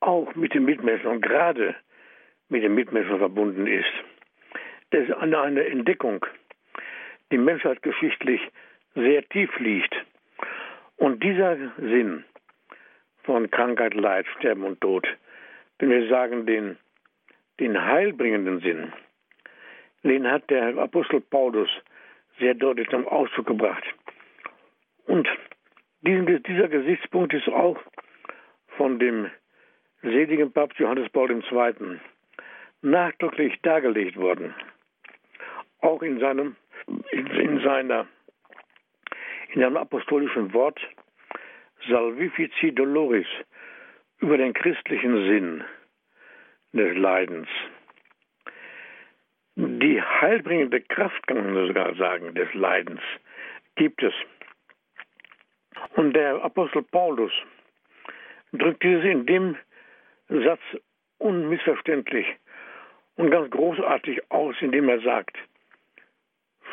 auch 0.00 0.34
mit 0.34 0.54
den 0.54 0.64
Mitmenschen 0.64 1.08
und 1.08 1.20
gerade 1.22 1.74
mit 2.48 2.62
den 2.62 2.74
Mitmenschen 2.74 3.18
verbunden 3.18 3.66
ist. 3.66 3.92
Das 4.90 5.02
ist 5.08 5.14
eine, 5.14 5.40
eine 5.40 5.66
Entdeckung, 5.66 6.24
die 7.30 7.38
menschheitsgeschichtlich 7.38 8.40
sehr 8.94 9.26
tief 9.28 9.50
liegt. 9.58 9.94
Und 10.96 11.22
dieser 11.22 11.56
Sinn 11.76 12.24
von 13.24 13.50
Krankheit, 13.50 13.94
Leid, 13.94 14.26
Sterben 14.38 14.64
und 14.64 14.80
Tod, 14.80 15.06
wenn 15.78 15.90
wir 15.90 16.08
sagen 16.08 16.46
den, 16.46 16.78
den 17.60 17.84
heilbringenden 17.84 18.60
Sinn, 18.60 18.92
den 20.02 20.30
hat 20.30 20.48
der 20.50 20.78
Apostel 20.78 21.20
Paulus 21.20 21.68
sehr 22.38 22.54
deutlich 22.54 22.88
zum 22.88 23.06
Ausdruck 23.06 23.46
gebracht. 23.46 23.84
Und 25.06 25.28
diesen, 26.02 26.42
dieser 26.44 26.68
Gesichtspunkt 26.68 27.34
ist 27.34 27.48
auch 27.48 27.78
von 28.76 28.98
dem 28.98 29.30
seligen 30.02 30.52
Papst 30.52 30.78
Johannes 30.78 31.10
Paul 31.10 31.30
II. 31.30 31.98
nachdrücklich 32.82 33.60
dargelegt 33.62 34.16
worden. 34.16 34.54
Auch 35.80 36.02
in 36.02 36.20
seinem, 36.20 36.56
in, 37.10 37.26
in 37.26 37.60
seiner, 37.60 38.06
in 39.52 39.60
seinem 39.60 39.76
apostolischen 39.76 40.52
Wort 40.52 40.80
Salvifici 41.88 42.72
Doloris 42.72 43.26
über 44.20 44.36
den 44.36 44.52
christlichen 44.52 45.14
Sinn 45.28 45.64
des 46.72 46.96
Leidens 46.96 47.48
die 49.58 50.00
heilbringende 50.00 50.80
Kraft, 50.80 51.26
kann 51.26 51.52
man 51.52 51.66
sogar 51.66 51.92
sagen, 51.96 52.32
des 52.34 52.52
Leidens 52.54 53.00
gibt 53.74 54.02
es. 54.04 54.14
Und 55.96 56.12
der 56.14 56.42
Apostel 56.44 56.82
Paulus 56.82 57.32
drückt 58.52 58.84
dieses 58.84 59.04
in 59.04 59.26
dem 59.26 59.56
Satz 60.28 60.60
unmissverständlich 61.18 62.26
und 63.16 63.30
ganz 63.30 63.50
großartig 63.50 64.30
aus, 64.30 64.54
indem 64.60 64.88
er 64.88 65.00
sagt, 65.00 65.36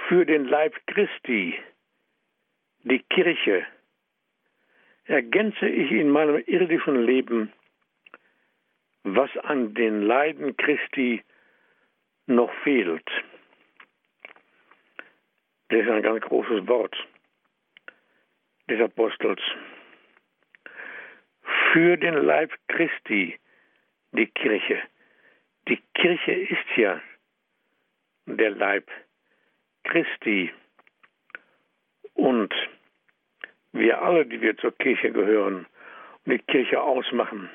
für 0.07 0.23
den 0.23 0.45
Leib 0.45 0.75
Christi, 0.85 1.57
die 2.83 2.99
Kirche, 3.09 3.65
ergänze 5.05 5.67
ich 5.67 5.91
in 5.91 6.11
meinem 6.11 6.43
irdischen 6.45 7.03
Leben, 7.03 7.51
was 9.03 9.35
an 9.37 9.73
den 9.73 10.03
Leiden 10.03 10.55
Christi 10.57 11.23
noch 12.27 12.53
fehlt. 12.63 13.09
Das 15.69 15.81
ist 15.81 15.89
ein 15.89 16.03
ganz 16.03 16.21
großes 16.23 16.67
Wort 16.67 16.95
des 18.69 18.79
Apostels. 18.81 19.41
Für 21.71 21.97
den 21.97 22.15
Leib 22.15 22.51
Christi, 22.67 23.37
die 24.11 24.27
Kirche. 24.27 24.81
Die 25.67 25.81
Kirche 25.93 26.31
ist 26.31 26.77
ja 26.77 27.01
der 28.25 28.51
Leib 28.51 28.89
Christi. 29.83 30.51
Und 32.13 32.53
wir 33.71 34.01
alle, 34.01 34.25
die 34.25 34.41
wir 34.41 34.55
zur 34.57 34.71
Kirche 34.77 35.11
gehören, 35.11 35.65
die 36.25 36.39
Kirche 36.39 36.81
ausmachen, 36.81 37.49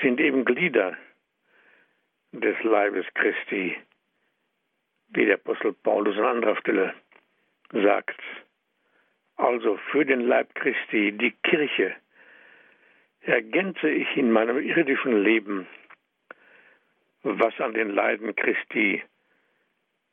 sind 0.00 0.20
eben 0.20 0.44
Glieder 0.44 0.96
des 2.32 2.62
Leibes 2.62 3.06
Christi, 3.14 3.76
wie 5.08 5.26
der 5.26 5.34
Apostel 5.34 5.72
Paulus 5.72 6.16
an 6.16 6.24
anderer 6.24 6.56
Stelle 6.56 6.94
sagt. 7.72 8.20
Also 9.36 9.76
für 9.90 10.04
den 10.04 10.22
Leib 10.22 10.54
Christi, 10.54 11.12
die 11.12 11.32
Kirche, 11.42 11.94
ergänze 13.20 13.88
ich 13.88 14.16
in 14.16 14.32
meinem 14.32 14.58
irdischen 14.58 15.22
Leben, 15.22 15.66
was 17.22 17.58
an 17.60 17.74
den 17.74 17.90
Leiden 17.90 18.34
Christi 18.34 19.02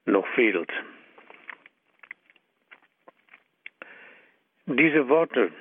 noch 0.05 0.27
fehlt. 0.35 0.71
Diese 4.65 5.09
Worte 5.09 5.51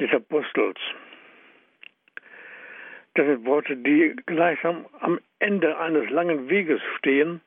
des 0.00 0.12
Apostels, 0.12 0.80
das 3.14 3.26
sind 3.26 3.44
Worte, 3.44 3.76
die 3.76 4.16
gleichsam 4.26 4.86
am 5.00 5.20
Ende 5.38 5.78
eines 5.78 6.08
langen 6.10 6.48
Weges 6.48 6.80
stehen, 6.98 7.42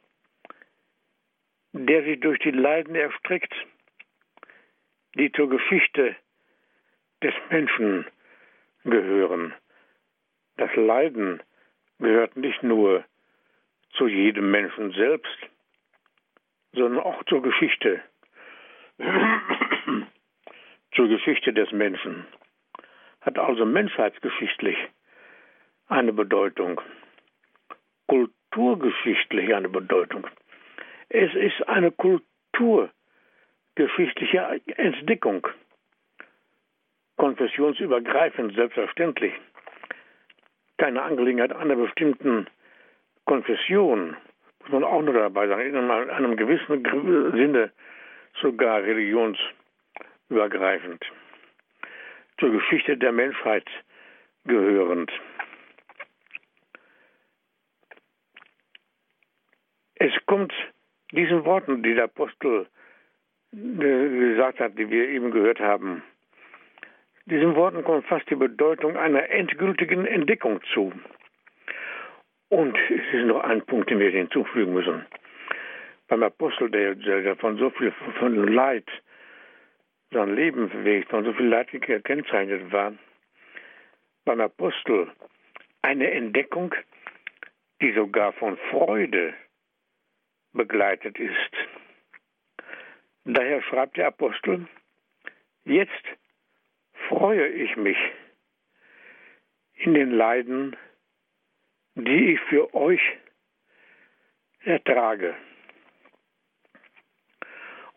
der 1.74 2.04
sich 2.04 2.20
durch 2.20 2.40
die 2.40 2.52
Leiden 2.52 2.96
erstreckt, 2.96 3.54
die 5.16 5.32
zur 5.32 5.50
Geschichte 5.50 6.16
des 7.24 7.34
Menschen 7.50 8.06
gehören. 8.84 9.54
Das 10.58 10.74
Leiden 10.76 11.42
gehört 12.00 12.38
nicht 12.38 12.62
nur 12.62 13.04
zu 13.94 14.08
jedem 14.08 14.52
Menschen 14.52 14.92
selbst, 14.92 15.38
sondern 16.74 17.00
auch 17.04 17.24
zur 17.26 17.42
Geschichte, 17.42 18.02
zur 20.94 21.08
Geschichte 21.08 21.54
des 21.54 21.72
Menschen. 21.72 22.28
Hat 23.22 23.40
also 23.40 23.66
menschheitsgeschichtlich 23.66 24.78
eine 25.88 26.14
Bedeutung, 26.14 26.82
kulturgeschichtlich 28.08 29.54
eine 29.54 29.68
Bedeutung. 29.70 30.26
Es 31.10 31.32
ist 31.36 31.62
eine 31.68 31.92
kulturgeschichtliche 31.92 34.62
Entdeckung, 34.78 35.48
konfessionsübergreifend 37.18 38.56
selbstverständlich. 38.56 39.34
Keine 40.78 41.04
Angelegenheit 41.04 41.54
einer 41.54 41.76
bestimmten 41.76 42.48
Konfession, 43.26 44.18
muss 44.62 44.72
man 44.72 44.84
auch 44.84 45.02
nur 45.02 45.14
dabei 45.14 45.48
sagen, 45.48 45.62
in 45.62 45.78
einem 45.78 46.36
gewissen 46.36 46.84
Sinne 47.32 47.72
sogar 48.42 48.84
religionsübergreifend, 48.84 51.06
zur 52.40 52.52
Geschichte 52.52 52.98
der 52.98 53.14
Menschheit 53.14 53.66
gehörend. 54.46 55.12
Es 60.06 60.14
kommt 60.28 60.54
diesen 61.14 61.46
Worten, 61.46 61.82
die 61.82 61.96
der 61.96 62.04
Apostel 62.04 62.68
äh, 63.52 63.58
gesagt 63.58 64.60
hat, 64.60 64.78
die 64.78 64.88
wir 64.92 65.10
eben 65.10 65.32
gehört 65.32 65.60
haben, 65.60 66.04
diesen 67.26 67.56
Worten 67.56 67.84
kommt 67.84 68.06
fast 68.06 68.30
die 68.30 68.36
Bedeutung 68.36 68.98
einer 68.98 69.28
endgültigen 69.32 70.06
Entdeckung 70.06 70.62
zu. 70.74 70.94
Und 72.50 72.78
es 72.78 73.20
ist 73.20 73.26
noch 73.26 73.44
ein 73.44 73.66
Punkt, 73.66 73.90
den 73.90 73.98
wir 73.98 74.12
hinzufügen 74.12 74.76
müssen. 74.76 75.08
Beim 76.08 76.22
Apostel, 76.22 76.70
der, 76.70 77.36
von 77.38 77.58
so 77.58 77.72
viel 77.72 77.92
von 78.20 78.54
Leid 78.54 78.88
sein 80.12 80.36
Leben 80.36 80.70
bewegt, 80.70 81.10
von 81.10 81.26
so 81.26 81.34
viel 81.34 81.48
Leid 81.48 81.72
gekennzeichnet 81.72 82.72
war, 82.72 82.94
beim 84.24 84.40
Apostel 84.40 85.08
eine 85.82 86.12
Entdeckung, 86.12 86.76
die 87.82 87.92
sogar 87.94 88.34
von 88.34 88.56
Freude 88.70 89.34
begleitet 90.56 91.20
ist. 91.20 91.52
Daher 93.26 93.62
schreibt 93.64 93.98
der 93.98 94.08
Apostel, 94.08 94.68
jetzt 95.66 95.92
freue 97.10 97.48
ich 97.48 97.76
mich 97.76 97.98
in 99.74 99.94
den 99.94 100.12
Leiden, 100.12 100.76
die 101.96 102.34
ich 102.34 102.40
für 102.42 102.74
euch 102.74 103.02
ertrage. 104.62 105.36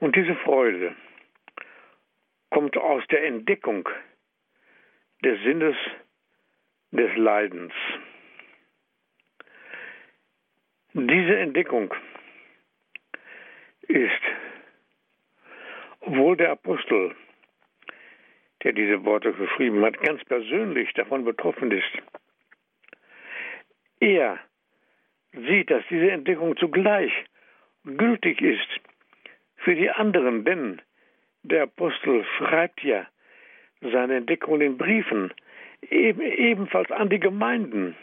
Und 0.00 0.14
diese 0.16 0.36
Freude 0.36 0.94
kommt 2.50 2.76
aus 2.76 3.02
der 3.08 3.24
Entdeckung 3.24 3.88
des 5.24 5.40
Sinnes 5.42 5.76
des 6.90 7.14
Leidens. 7.16 7.72
Diese 10.94 11.36
Entdeckung 11.36 11.92
ist, 13.88 14.22
obwohl 16.00 16.36
der 16.36 16.52
Apostel, 16.52 17.14
der 18.62 18.72
diese 18.72 19.04
Worte 19.04 19.32
geschrieben 19.32 19.84
hat, 19.84 20.00
ganz 20.00 20.24
persönlich 20.24 20.92
davon 20.94 21.24
betroffen 21.24 21.70
ist, 21.70 21.90
er 24.00 24.38
sieht, 25.32 25.70
dass 25.70 25.84
diese 25.90 26.10
Entdeckung 26.10 26.56
zugleich 26.56 27.12
gültig 27.84 28.40
ist 28.40 28.68
für 29.56 29.74
die 29.74 29.90
anderen, 29.90 30.44
denn 30.44 30.80
der 31.42 31.64
Apostel 31.64 32.24
schreibt 32.36 32.82
ja 32.82 33.06
seine 33.80 34.16
Entdeckung 34.16 34.60
in 34.60 34.76
Briefen 34.76 35.32
eben, 35.90 36.20
ebenfalls 36.20 36.90
an 36.90 37.08
die 37.08 37.20
Gemeinden. 37.20 37.96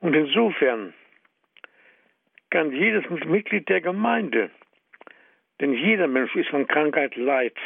Und 0.00 0.14
insofern 0.14 0.94
kann 2.50 2.72
jedes 2.72 3.08
Mitglied 3.08 3.68
der 3.68 3.80
Gemeinde, 3.80 4.50
denn 5.60 5.72
jeder 5.72 6.06
Mensch 6.06 6.34
ist 6.34 6.50
von 6.50 6.66
Krankheit, 6.66 7.16
Leid 7.16 7.56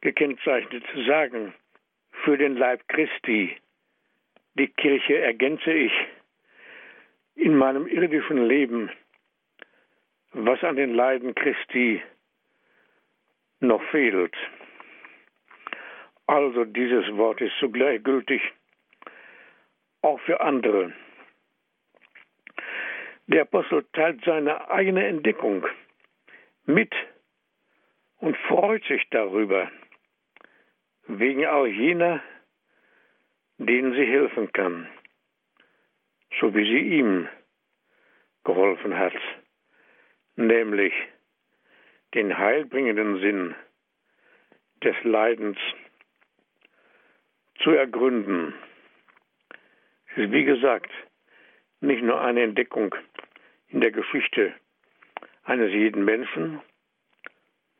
gekennzeichnet, 0.00 0.84
sagen, 1.06 1.54
für 2.24 2.36
den 2.36 2.56
Leib 2.56 2.86
Christi, 2.88 3.56
die 4.54 4.68
Kirche 4.68 5.18
ergänze 5.18 5.72
ich 5.72 5.92
in 7.34 7.56
meinem 7.56 7.86
irdischen 7.86 8.46
Leben, 8.46 8.90
was 10.32 10.62
an 10.62 10.76
den 10.76 10.94
Leiden 10.94 11.34
Christi 11.34 12.02
noch 13.60 13.82
fehlt. 13.90 14.34
Also 16.26 16.64
dieses 16.64 17.06
Wort 17.16 17.40
ist 17.40 17.56
zugleich 17.58 18.02
gültig 18.02 18.42
auch 20.02 20.20
für 20.20 20.40
andere. 20.40 20.92
Der 23.26 23.42
Apostel 23.42 23.84
teilt 23.92 24.24
seine 24.24 24.70
eigene 24.70 25.06
Entdeckung 25.06 25.66
mit 26.64 26.92
und 28.18 28.36
freut 28.48 28.84
sich 28.84 29.06
darüber, 29.10 29.70
wegen 31.06 31.46
auch 31.46 31.66
jener, 31.66 32.22
denen 33.58 33.92
sie 33.92 34.04
helfen 34.04 34.52
kann, 34.52 34.88
so 36.40 36.54
wie 36.54 36.64
sie 36.64 36.98
ihm 36.98 37.28
geholfen 38.44 38.98
hat, 38.98 39.14
nämlich 40.36 40.92
den 42.14 42.36
heilbringenden 42.36 43.20
Sinn 43.20 43.54
des 44.82 44.96
Leidens 45.04 45.58
zu 47.60 47.70
ergründen. 47.70 48.54
Es 50.10 50.24
ist 50.24 50.32
wie 50.32 50.44
gesagt 50.44 50.90
nicht 51.80 52.02
nur 52.02 52.20
eine 52.20 52.42
Entdeckung 52.42 52.94
in 53.72 53.80
der 53.80 53.90
Geschichte 53.90 54.54
eines 55.44 55.72
jeden 55.72 56.04
Menschen, 56.04 56.60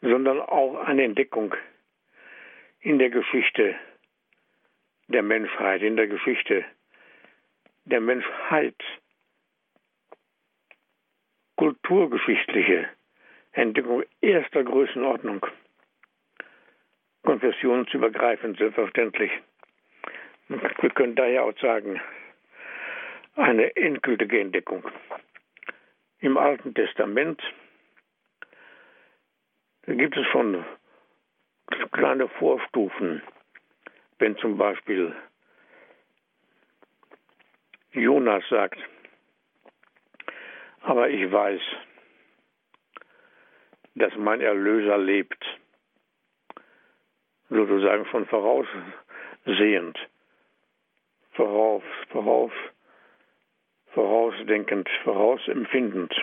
sondern 0.01 0.41
auch 0.41 0.77
eine 0.87 1.05
Entdeckung 1.05 1.55
in 2.81 2.99
der 2.99 3.11
Geschichte 3.11 3.77
der 5.09 5.23
Menschheit, 5.23 5.83
in 5.83 5.97
der 5.97 6.09
Geschichte 6.09 6.65
der 7.85 8.01
Menschheit. 8.01 8.77
Kulturgeschichtliche 11.57 12.89
Entdeckung 13.53 14.03
erster 14.21 14.65
Größenordnung. 14.65 15.47
Konfessionsübergreifend 17.23 18.59
selbstverständlich. 18.59 19.31
Wir 20.49 20.91
können 20.91 21.15
daher 21.15 21.45
auch 21.45 21.57
sagen, 21.61 22.01
eine 23.37 23.77
endgültige 23.77 24.41
Entdeckung. 24.41 24.83
Im 26.23 26.39
Alten 26.39 26.73
Testament. 26.73 27.43
Gibt 29.87 30.17
es 30.17 30.25
schon 30.29 30.65
kleine 31.91 32.29
Vorstufen, 32.29 33.23
wenn 34.19 34.37
zum 34.37 34.57
Beispiel 34.57 35.15
Jonas 37.91 38.45
sagt, 38.49 38.79
aber 40.83 41.11
ich 41.11 41.31
weiß, 41.31 41.61
dass 43.97 44.15
mein 44.17 44.41
Erlöser 44.41 44.99
lebt, 44.99 45.45
sozusagen 47.49 48.07
von 48.07 48.27
voraus 48.27 48.67
voraussehend, 49.45 49.99
vorauf, 51.33 51.83
vorauf, 52.11 52.53
vorausdenkend, 53.93 54.89
vorausempfindend. 55.05 56.15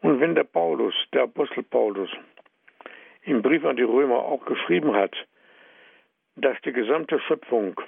Und 0.00 0.20
wenn 0.20 0.34
der 0.34 0.44
Paulus, 0.44 0.94
der 1.12 1.24
Apostel 1.24 1.62
Paulus, 1.62 2.10
im 3.22 3.42
Brief 3.42 3.64
an 3.64 3.76
die 3.76 3.82
Römer 3.82 4.18
auch 4.18 4.44
geschrieben 4.46 4.94
hat, 4.94 5.14
dass 6.36 6.56
die 6.62 6.72
gesamte 6.72 7.20
Schöpfung 7.20 7.80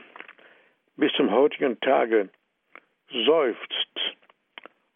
bis 0.97 1.13
zum 1.13 1.31
heutigen 1.31 1.81
Tage 1.81 2.29
seufzt 3.11 4.17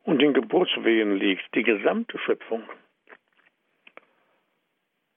und 0.02 0.20
in 0.22 0.34
Geburtswehen 0.34 1.16
liegt, 1.16 1.42
die 1.54 1.62
gesamte 1.62 2.18
Schöpfung. 2.18 2.64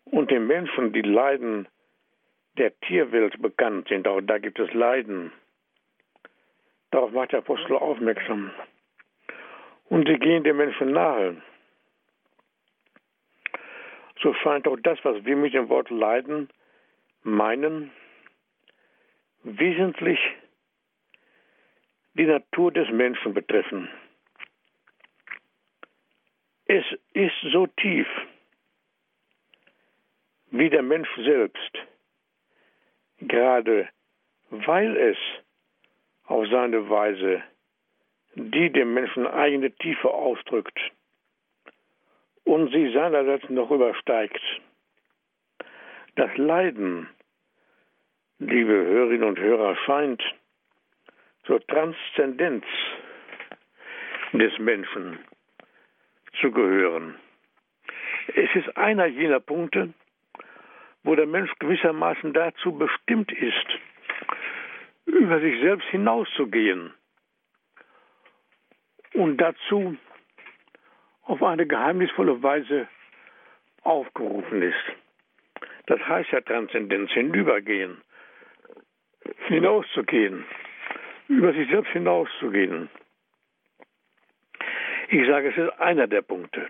Und 0.06 0.32
den 0.32 0.48
Menschen, 0.48 0.94
die 0.94 1.02
Leiden 1.02 1.68
der 2.58 2.78
Tierwelt 2.82 3.42
bekannt 3.42 3.88
sind, 3.88 4.08
auch 4.08 4.22
da 4.22 4.38
gibt 4.38 4.60
es 4.60 4.74
Leiden. 4.74 5.32
Darauf 6.92 7.12
macht 7.12 7.32
der 7.32 7.40
Apostel 7.40 7.76
aufmerksam. 7.76 8.52
Und 9.90 10.08
sie 10.08 10.18
gehen 10.18 10.44
den 10.44 10.58
Menschen 10.58 10.92
nahe 10.92 11.42
so 14.22 14.34
scheint 14.34 14.68
auch 14.68 14.78
das, 14.78 15.00
was 15.04 15.24
wir 15.26 15.36
mit 15.36 15.54
dem 15.54 15.70
Wort 15.70 15.90
Leiden 15.90 16.50
meinen, 17.24 17.92
wesentlich 19.44 20.20
die 22.14 22.26
Natur 22.26 22.72
des 22.72 22.90
Menschen 22.90 23.34
betreffen. 23.34 23.90
Es 26.66 26.84
ist 27.14 27.36
so 27.52 27.68
tief 27.68 28.08
wie 30.50 30.70
der 30.70 30.82
Mensch 30.82 31.10
selbst, 31.18 31.78
gerade 33.20 33.90
weil 34.50 34.96
es 34.96 35.18
auf 36.26 36.48
seine 36.50 36.90
Weise 36.90 37.44
die 38.36 38.72
dem 38.72 38.94
Menschen 38.94 39.26
eigene 39.26 39.72
Tiefe 39.72 40.10
ausdrückt 40.10 40.80
und 42.44 42.72
sie 42.72 42.92
seinerseits 42.94 43.50
noch 43.50 43.72
übersteigt. 43.72 44.42
Das 46.16 46.36
Leiden, 46.38 47.10
liebe 48.40 48.72
Hörerinnen 48.74 49.28
und 49.28 49.40
Hörer, 49.40 49.76
scheint 49.86 50.24
zur 51.46 51.66
Transzendenz 51.68 52.66
des 54.34 54.58
Menschen 54.60 55.20
zu 56.40 56.52
gehören. 56.52 57.16
Es 58.36 58.50
ist 58.56 58.78
einer 58.78 59.08
jener 59.08 59.40
Punkte, 59.40 59.94
wo 61.08 61.16
der 61.16 61.26
Mensch 61.26 61.50
gewissermaßen 61.60 62.34
dazu 62.34 62.78
bestimmt 62.78 63.32
ist, 63.32 63.80
über 65.06 65.40
sich 65.40 65.58
selbst 65.62 65.88
hinauszugehen 65.88 66.94
und 69.14 69.38
dazu 69.38 69.96
auf 71.24 71.42
eine 71.42 71.66
geheimnisvolle 71.66 72.44
Weise 72.44 72.90
aufgerufen 73.84 74.62
ist. 74.62 74.84
Das 75.86 76.06
heißt 76.06 76.30
ja 76.32 76.42
Transzendenz, 76.42 77.10
hinübergehen, 77.12 78.02
hinauszugehen, 79.48 80.44
über 81.30 81.54
sich 81.54 81.70
selbst 81.70 81.94
hinauszugehen. 81.94 82.90
Ich 85.08 85.26
sage, 85.26 85.52
es 85.52 85.58
ist 85.58 85.80
einer 85.80 86.08
der 86.08 86.22
Punkte, 86.22 86.68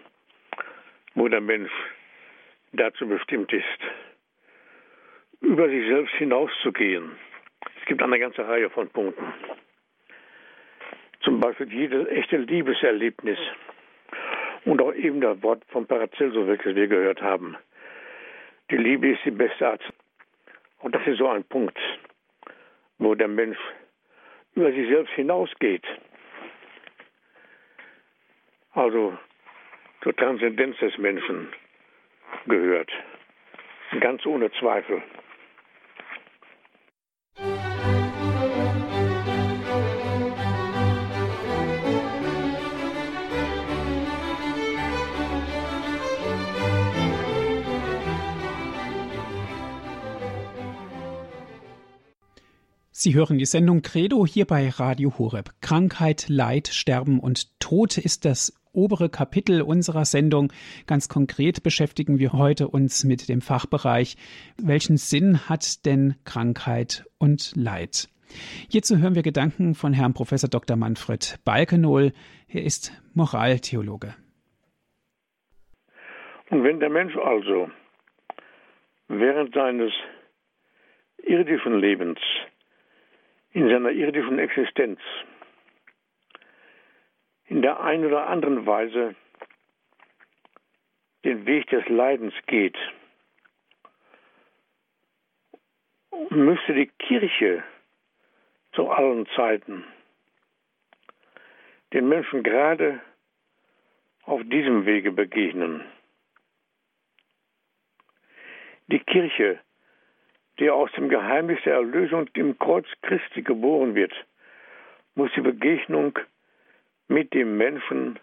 wo 1.16 1.28
der 1.28 1.42
Mensch 1.42 1.72
dazu 2.74 3.08
bestimmt 3.08 3.52
ist, 3.52 3.82
über 5.42 5.70
sich 5.70 5.88
selbst 5.88 6.14
hinauszugehen. 6.16 7.12
Es 7.80 7.86
gibt 7.86 8.02
eine 8.02 8.20
ganze 8.20 8.48
Reihe 8.48 8.70
von 8.70 8.90
Punkten. 8.90 9.34
Zum 11.22 11.40
Beispiel 11.40 11.72
jedes 11.72 12.08
echte 12.08 12.38
Liebeserlebnis 12.38 13.40
und 14.66 14.82
auch 14.82 14.94
eben 14.94 15.22
das 15.22 15.42
Wort 15.42 15.64
von 15.70 15.86
Paracelsus, 15.86 16.48
welches 16.48 16.76
wir 16.76 16.88
gehört 16.88 17.22
haben. 17.22 17.58
Die 18.70 18.78
Liebe 18.78 19.10
ist 19.10 19.24
die 19.24 19.32
beste 19.32 19.68
Arzt. 19.68 19.94
Und 20.80 20.94
das 20.94 21.06
ist 21.08 21.18
so 21.18 21.28
ein 21.28 21.44
Punkt, 21.46 21.78
wo 22.98 23.16
der 23.16 23.28
Mensch 23.28 23.58
über 24.56 24.72
sich 24.72 24.88
selbst 24.90 25.14
hinausgeht. 25.14 25.86
Also 28.74 29.18
zur 30.04 30.16
Transzendenz 30.16 30.78
des 30.80 30.98
Menschen 30.98 31.48
gehört. 32.46 32.92
Ganz 34.00 34.26
ohne 34.26 34.52
Zweifel. 34.52 35.02
Sie 53.00 53.14
hören 53.14 53.38
die 53.38 53.46
Sendung 53.46 53.84
Credo 53.84 54.26
hier 54.26 54.46
bei 54.46 54.70
Radio 54.70 55.20
Horeb. 55.20 55.52
Krankheit, 55.62 56.30
Leid, 56.30 56.68
Sterben 56.68 57.20
und 57.20 57.60
Tod 57.60 58.00
ist 58.00 58.26
das 58.26 58.60
obere 58.74 59.08
Kapitel 59.08 59.62
unserer 59.62 60.04
Sendung. 60.04 60.52
Ganz 60.88 61.08
konkret 61.08 61.62
beschäftigen 61.62 62.18
wir 62.18 62.34
heute 62.34 62.68
uns 62.68 63.04
mit 63.04 63.30
dem 63.30 63.42
Fachbereich, 63.42 64.18
welchen 64.60 64.98
Sinn 64.98 65.48
hat 65.48 65.86
denn 65.86 66.16
Krankheit 66.26 67.06
und 67.20 67.56
Leid? 67.56 68.10
Hierzu 68.68 68.98
hören 68.98 69.14
wir 69.14 69.22
Gedanken 69.22 69.76
von 69.76 69.94
Herrn 69.94 70.16
Professor 70.16 70.50
Dr. 70.50 70.76
Manfred 70.76 71.38
Balkenohl. 71.46 72.14
Er 72.48 72.64
ist 72.64 73.00
Moraltheologe. 73.14 74.16
Und 76.50 76.64
wenn 76.64 76.80
der 76.80 76.90
Mensch 76.90 77.16
also 77.16 77.70
während 79.08 79.54
seines 79.54 79.94
irdischen 81.20 81.80
Lebens 81.80 82.18
in 83.52 83.70
seiner 83.70 83.92
irdischen 83.92 84.40
Existenz 84.40 85.00
in 87.48 87.62
der 87.62 87.80
einen 87.80 88.06
oder 88.06 88.28
anderen 88.28 88.66
Weise 88.66 89.16
den 91.24 91.46
Weg 91.46 91.68
des 91.68 91.88
Leidens 91.88 92.34
geht, 92.46 92.78
müsste 96.30 96.74
die 96.74 96.88
Kirche 97.00 97.64
zu 98.74 98.90
allen 98.90 99.26
Zeiten 99.36 99.86
den 101.94 102.10
Menschen 102.10 102.44
gerade 102.44 103.02
auf 104.24 104.42
diesem 104.44 104.86
Wege 104.86 105.12
begegnen. 105.12 105.84
Die 108.88 109.00
Kirche 109.00 109.60
der 110.60 110.74
aus 110.74 110.92
dem 110.94 111.10
Geheimnis 111.10 111.60
der 111.64 111.76
Erlösung 111.76 112.28
im 112.34 112.58
Kreuz 112.58 112.88
Christi 113.02 113.42
geboren 113.42 113.96
wird, 113.96 114.14
muss 115.16 115.32
die 115.36 115.42
Begegnung 115.42 116.18
mit 117.08 117.34
dem 117.34 117.58
Menschen 117.58 118.20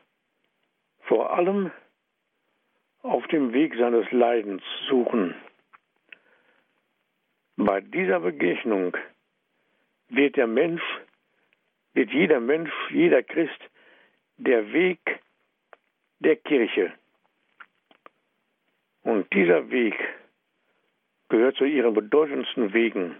vor 1.02 1.36
allem 1.36 1.70
auf 3.02 3.26
dem 3.28 3.52
Weg 3.52 3.74
seines 3.76 4.10
Leidens 4.10 4.62
suchen. 4.88 5.34
Bei 7.56 7.80
dieser 7.80 8.20
Begegnung 8.20 8.96
wird 10.08 10.36
der 10.36 10.46
Mensch, 10.46 10.82
wird 11.92 12.10
jeder 12.10 12.40
Mensch, 12.40 12.72
jeder 12.90 13.22
Christ 13.22 13.60
der 14.38 14.72
Weg 14.72 15.20
der 16.20 16.36
Kirche. 16.36 16.92
Und 19.02 19.32
dieser 19.32 19.70
Weg 19.70 19.94
gehört 21.28 21.56
zu 21.56 21.64
ihren 21.64 21.94
bedeutendsten 21.94 22.72
Wegen. 22.72 23.16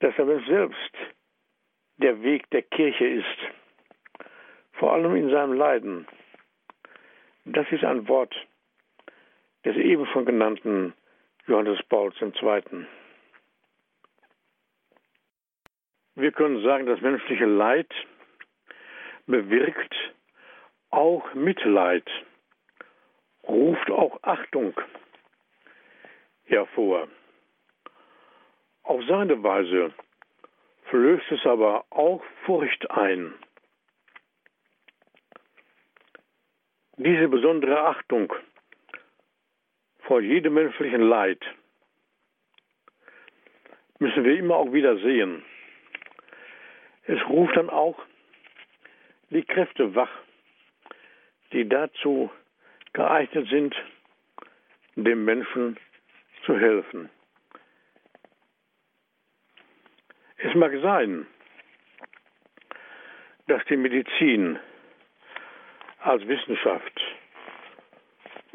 Dass 0.00 0.18
aber 0.18 0.40
selbst 0.44 0.94
der 1.98 2.22
Weg 2.22 2.48
der 2.50 2.62
Kirche 2.62 3.06
ist, 3.06 3.38
vor 4.72 4.92
allem 4.92 5.14
in 5.16 5.30
seinem 5.30 5.52
Leiden. 5.52 6.06
Das 7.44 7.70
ist 7.70 7.84
ein 7.84 8.08
Wort 8.08 8.34
des 9.64 9.76
eben 9.76 10.06
schon 10.06 10.24
genannten 10.24 10.94
Johannes 11.46 11.80
Pauls 11.88 12.16
II. 12.20 12.86
Wir 16.14 16.32
können 16.32 16.62
sagen, 16.62 16.86
das 16.86 17.00
menschliche 17.00 17.46
Leid 17.46 17.90
bewirkt 19.26 19.94
auch 20.90 21.32
Mitleid, 21.34 22.08
ruft 23.44 23.90
auch 23.90 24.18
Achtung 24.22 24.74
hervor. 26.44 27.08
Auf 28.82 29.02
seine 29.08 29.42
Weise 29.42 29.92
flößt 30.90 31.30
es 31.32 31.46
aber 31.46 31.84
auch 31.90 32.22
Furcht 32.44 32.90
ein. 32.90 33.34
diese 36.96 37.28
besondere 37.28 37.80
Achtung 37.80 38.32
vor 40.00 40.20
jedem 40.20 40.54
menschlichen 40.54 41.02
Leid 41.02 41.40
müssen 43.98 44.24
wir 44.24 44.36
immer 44.38 44.56
auch 44.56 44.72
wieder 44.72 44.96
sehen. 44.98 45.44
Es 47.04 47.20
ruft 47.28 47.56
dann 47.56 47.70
auch 47.70 47.98
die 49.30 49.42
Kräfte 49.42 49.94
wach, 49.94 50.10
die 51.52 51.68
dazu 51.68 52.30
geeignet 52.92 53.48
sind, 53.48 53.74
dem 54.96 55.24
Menschen 55.24 55.78
zu 56.44 56.58
helfen. 56.58 57.10
Es 60.36 60.54
mag 60.54 60.72
sein, 60.82 61.26
dass 63.46 63.64
die 63.66 63.76
Medizin 63.76 64.58
als 66.00 66.26
Wissenschaft 66.26 67.00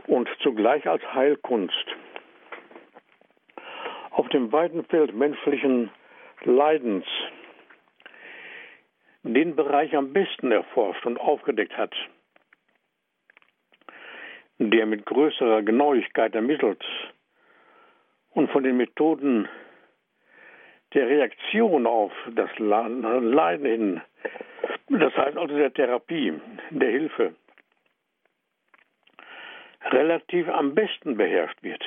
und 0.05 0.29
zugleich 0.41 0.87
als 0.87 1.01
Heilkunst 1.13 1.85
auf 4.11 4.27
dem 4.29 4.51
weiten 4.51 4.83
Feld 4.85 5.13
menschlichen 5.13 5.91
Leidens 6.43 7.05
den 9.23 9.55
Bereich 9.55 9.95
am 9.95 10.13
besten 10.13 10.51
erforscht 10.51 11.05
und 11.05 11.19
aufgedeckt 11.19 11.77
hat, 11.77 11.93
der 14.57 14.85
mit 14.85 15.05
größerer 15.05 15.61
Genauigkeit 15.61 16.33
ermittelt 16.35 16.83
und 18.37 18.51
von 18.51 18.63
den 18.63 18.77
Methoden 18.77 19.49
der 20.93 21.07
Reaktion 21.07 21.87
auf 21.87 22.11
das 22.35 22.51
Leiden 22.59 23.65
hin, 23.65 24.01
das 24.89 25.11
heißt 25.17 25.35
also 25.35 25.57
der 25.57 25.73
Therapie, 25.73 26.39
der 26.69 26.91
Hilfe, 26.91 27.35
relativ 29.85 30.47
am 30.49 30.75
besten 30.75 31.17
beherrscht 31.17 31.63
wird. 31.63 31.83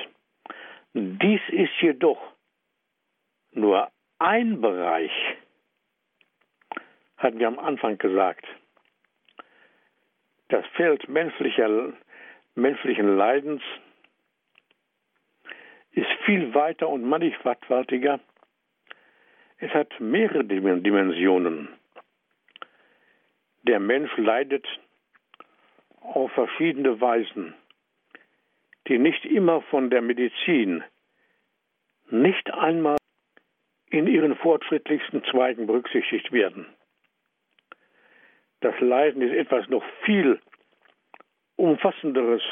Dies 0.93 1.41
ist 1.51 1.71
jedoch 1.81 2.21
nur 3.53 3.89
ein 4.19 4.61
Bereich, 4.61 5.13
hatten 7.17 7.39
wir 7.39 7.47
am 7.47 7.61
Anfang 7.61 7.97
gesagt. 7.97 8.45
Das 10.49 10.67
Feld 10.75 11.09
menschlicher, 11.09 11.93
menschlichen 12.57 13.17
Leidens 13.17 13.63
viel 16.31 16.55
weiter 16.55 16.89
und 16.89 17.03
mannigfaltiger. 17.03 18.21
Es 19.59 19.75
hat 19.75 19.99
mehrere 19.99 20.45
Dimensionen. 20.45 21.69
Der 23.65 23.81
Mensch 23.81 24.17
leidet 24.17 24.65
auf 26.01 26.31
verschiedene 26.31 27.01
Weisen, 27.01 27.55
die 28.87 28.99
nicht 28.99 29.25
immer 29.25 29.61
von 29.63 29.91
der 29.91 30.03
Medizin, 30.03 30.85
nicht 32.11 32.49
einmal 32.55 32.99
in 33.91 34.07
ihren 34.07 34.37
fortschrittlichsten 34.37 35.25
Zweigen 35.25 35.67
berücksichtigt 35.67 36.31
werden. 36.31 36.65
Das 38.61 38.79
Leiden 38.79 39.21
ist 39.23 39.35
etwas 39.35 39.69
noch 39.69 39.83
viel 40.05 40.41
umfassenderes 41.57 42.43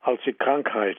als 0.00 0.22
die 0.22 0.32
Krankheit. 0.32 0.96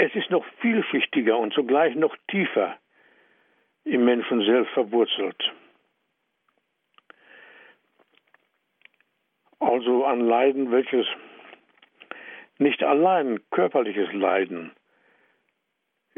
Es 0.00 0.14
ist 0.14 0.30
noch 0.30 0.44
vielschichtiger 0.60 1.36
und 1.36 1.52
zugleich 1.52 1.96
noch 1.96 2.16
tiefer 2.28 2.78
im 3.82 4.04
Menschen 4.04 4.44
selbst 4.44 4.72
verwurzelt. 4.72 5.52
Also 9.58 10.04
ein 10.04 10.20
Leiden, 10.20 10.70
welches 10.70 11.04
nicht 12.58 12.80
allein 12.84 13.40
körperliches 13.50 14.12
Leiden 14.12 14.70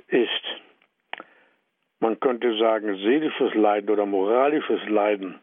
ist, 0.09 0.45
man 2.01 2.21
könnte 2.21 2.59
sagen, 2.59 2.97
seelisches 2.97 3.55
Leiden 3.55 3.89
oder 3.89 4.05
moralisches 4.05 4.87
Leiden. 4.91 5.41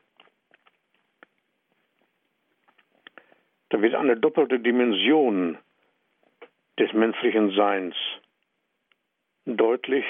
Da 3.69 3.81
wird 3.81 3.95
eine 3.95 4.15
doppelte 4.15 4.59
Dimension 4.59 5.57
des 6.77 6.93
menschlichen 6.93 7.55
Seins 7.55 7.95
deutlich 9.55 10.05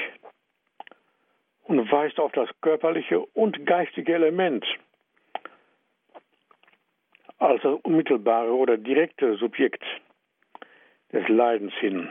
und 1.64 1.92
weist 1.92 2.20
auf 2.20 2.32
das 2.32 2.50
körperliche 2.62 3.20
und 3.20 3.66
geistige 3.66 4.14
Element 4.16 4.66
als 7.38 7.62
das 7.62 7.80
unmittelbare 7.84 8.52
oder 8.52 8.78
direkte 8.78 9.36
Subjekt 9.38 9.84
des 11.12 11.28
Leidens 11.28 11.74
hin. 11.76 12.10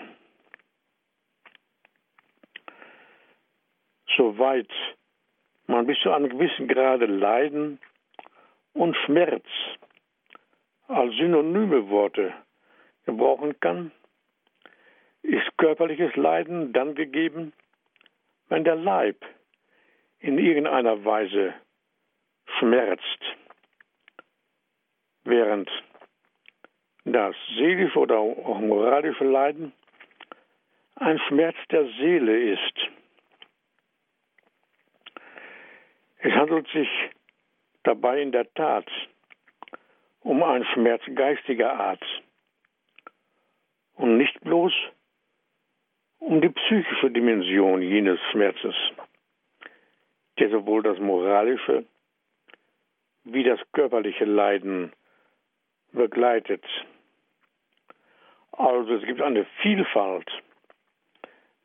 soweit 4.17 4.71
man 5.67 5.87
bis 5.87 5.99
zu 6.01 6.11
einem 6.11 6.29
gewissen 6.29 6.69
Grade 6.69 7.07
Leiden 7.07 7.79
und 8.73 8.97
Schmerz 9.05 9.45
als 10.89 11.15
synonyme 11.17 11.89
Worte 11.89 12.33
gebrauchen 13.05 13.59
kann, 13.61 13.93
ist 15.27 15.59
körperliches 15.59 16.15
Leiden 16.17 16.73
dann 16.73 16.95
gegeben, 16.95 17.53
wenn 18.49 18.65
der 18.65 18.77
Leib 18.77 19.25
in 20.21 20.39
irgendeiner 20.39 21.05
Weise 21.05 21.55
schmerzt, 22.59 23.21
während 25.25 25.69
das 27.05 27.35
seelische 27.57 27.99
oder 27.99 28.19
auch 28.19 28.61
moralische 28.61 29.25
Leiden 29.25 29.73
ein 30.95 31.19
Schmerz 31.29 31.57
der 31.71 31.87
Seele 31.99 32.53
ist. 32.53 32.75
Es 36.19 36.33
handelt 36.33 36.69
sich 36.69 36.89
dabei 37.83 38.23
in 38.23 38.33
der 38.33 38.53
Tat 38.55 38.89
um 40.21 40.43
einen 40.43 40.65
Schmerz 40.67 41.03
geistiger 41.15 41.73
Art 41.79 42.03
und 43.95 44.17
nicht 44.17 44.41
bloß 44.41 44.73
um 44.73 44.96
die 46.29 46.49
psychische 46.49 47.11
Dimension 47.11 47.83
jenes 47.83 48.19
Schmerzes, 48.33 48.75
der 50.39 50.51
sowohl 50.51 50.83
das 50.83 50.99
moralische 50.99 51.85
wie 53.25 53.45
das 53.45 53.61
körperliche 53.73 54.25
Leiden 54.25 54.93
begleitet. 55.93 56.65
Also 58.53 58.95
es 58.95 59.05
gibt 59.05 59.21
eine 59.21 59.45
Vielfalt 59.63 60.31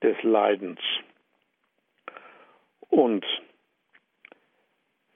des 0.01 0.21
Leidens. 0.23 0.79
Und 2.89 3.25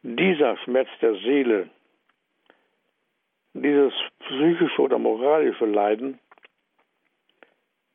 dieser 0.03 0.57
Schmerz 0.57 0.89
der 1.01 1.15
Seele, 1.15 1.69
dieses 3.53 3.93
psychische 4.19 4.81
oder 4.81 4.97
moralische 4.99 5.65
Leiden, 5.65 6.19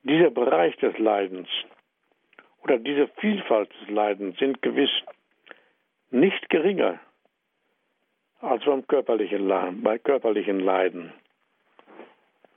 dieser 0.03 0.31
Bereich 0.31 0.77
des 0.77 0.97
Leidens 0.99 1.49
oder 2.63 2.79
diese 2.79 3.09
Vielfalt 3.19 3.71
des 3.81 3.91
Leidens 3.91 4.39
sind 4.39 4.63
gewiss 4.63 4.91
nicht 6.11 6.49
geringer 6.51 6.99
als 8.41 8.65
beim 8.65 8.87
körperlichen, 8.87 9.47
Leiden, 9.47 9.83
bei 9.83 9.99
körperlichen 9.99 10.61
Leiden. 10.61 11.13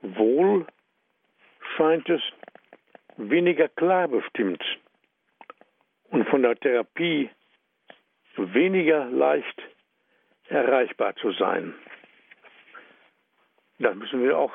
Wohl 0.01 0.65
scheint 1.75 2.09
es 2.09 2.21
weniger 3.17 3.67
klar 3.67 4.07
bestimmt 4.07 4.63
und 6.09 6.27
von 6.29 6.41
der 6.41 6.55
Therapie 6.55 7.29
weniger 8.37 9.05
leicht 9.05 9.61
erreichbar 10.47 11.15
zu 11.15 11.31
sein. 11.33 11.73
Das 13.79 13.95
müssen 13.95 14.23
wir 14.23 14.37
auch 14.37 14.53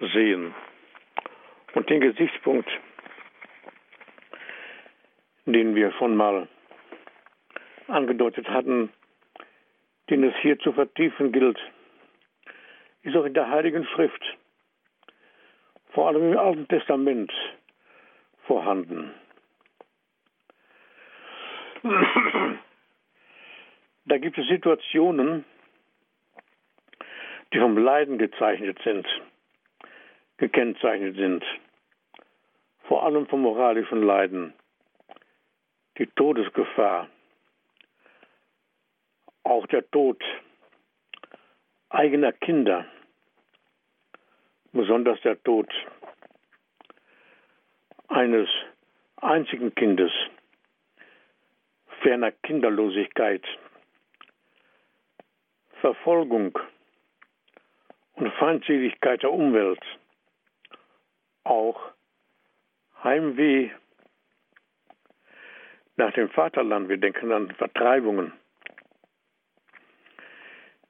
sehen. 0.00 0.54
Und 1.78 1.88
den 1.90 2.00
Gesichtspunkt, 2.00 2.68
den 5.46 5.76
wir 5.76 5.92
schon 5.92 6.16
mal 6.16 6.48
angedeutet 7.86 8.48
hatten, 8.48 8.92
den 10.10 10.24
es 10.24 10.34
hier 10.42 10.58
zu 10.58 10.72
vertiefen 10.72 11.30
gilt, 11.30 11.56
ist 13.02 13.14
auch 13.14 13.24
in 13.24 13.34
der 13.34 13.48
Heiligen 13.48 13.86
Schrift, 13.86 14.20
vor 15.90 16.08
allem 16.08 16.32
im 16.32 16.36
Alten 16.36 16.66
Testament, 16.66 17.32
vorhanden. 18.48 19.14
Da 24.04 24.18
gibt 24.18 24.36
es 24.36 24.48
Situationen, 24.48 25.44
die 27.52 27.60
vom 27.60 27.78
Leiden 27.78 28.18
gezeichnet 28.18 28.80
sind, 28.82 29.06
gekennzeichnet 30.38 31.14
sind. 31.14 31.44
Vor 32.88 33.04
allem 33.04 33.26
vom 33.26 33.42
moralischen 33.42 34.02
Leiden, 34.02 34.54
die 35.98 36.06
Todesgefahr, 36.06 37.08
auch 39.44 39.66
der 39.66 39.88
Tod 39.90 40.24
eigener 41.90 42.32
Kinder, 42.32 42.86
besonders 44.72 45.20
der 45.20 45.42
Tod 45.42 45.70
eines 48.08 48.48
einzigen 49.16 49.74
Kindes, 49.74 50.12
ferner 52.00 52.32
Kinderlosigkeit, 52.32 53.44
Verfolgung 55.82 56.58
und 58.14 58.32
Feindseligkeit 58.34 59.22
der 59.22 59.32
Umwelt, 59.32 59.84
auch 61.44 61.97
Heimweh 63.02 63.70
nach 65.96 66.12
dem 66.12 66.30
Vaterland. 66.30 66.88
Wir 66.88 66.96
denken 66.96 67.32
an 67.32 67.50
Vertreibungen, 67.52 68.32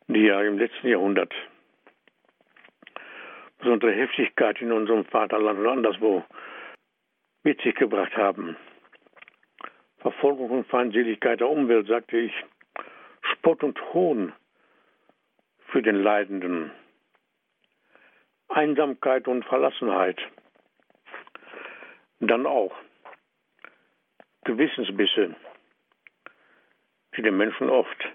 die 0.06 0.26
ja 0.26 0.40
im 0.42 0.58
letzten 0.58 0.88
Jahrhundert 0.88 1.34
besondere 3.58 3.92
Heftigkeit 3.92 4.60
in 4.60 4.72
unserem 4.72 5.04
Vaterland 5.04 5.58
und 5.58 5.66
anderswo 5.66 6.24
mit 7.42 7.60
sich 7.60 7.74
gebracht 7.74 8.16
haben. 8.16 8.56
Verfolgung 9.98 10.50
und 10.50 10.66
Feindseligkeit 10.68 11.40
der 11.40 11.48
Umwelt, 11.48 11.88
sagte 11.88 12.18
ich, 12.18 12.32
Spott 13.32 13.62
und 13.62 13.80
Hohn 13.92 14.32
für 15.66 15.82
den 15.82 15.96
Leidenden, 15.96 16.70
Einsamkeit 18.48 19.28
und 19.28 19.44
Verlassenheit, 19.44 20.18
dann 22.20 22.46
auch 22.46 22.74
Gewissensbisse, 24.44 25.36
die 27.16 27.22
den 27.22 27.36
Menschen 27.36 27.68
oft 27.68 28.08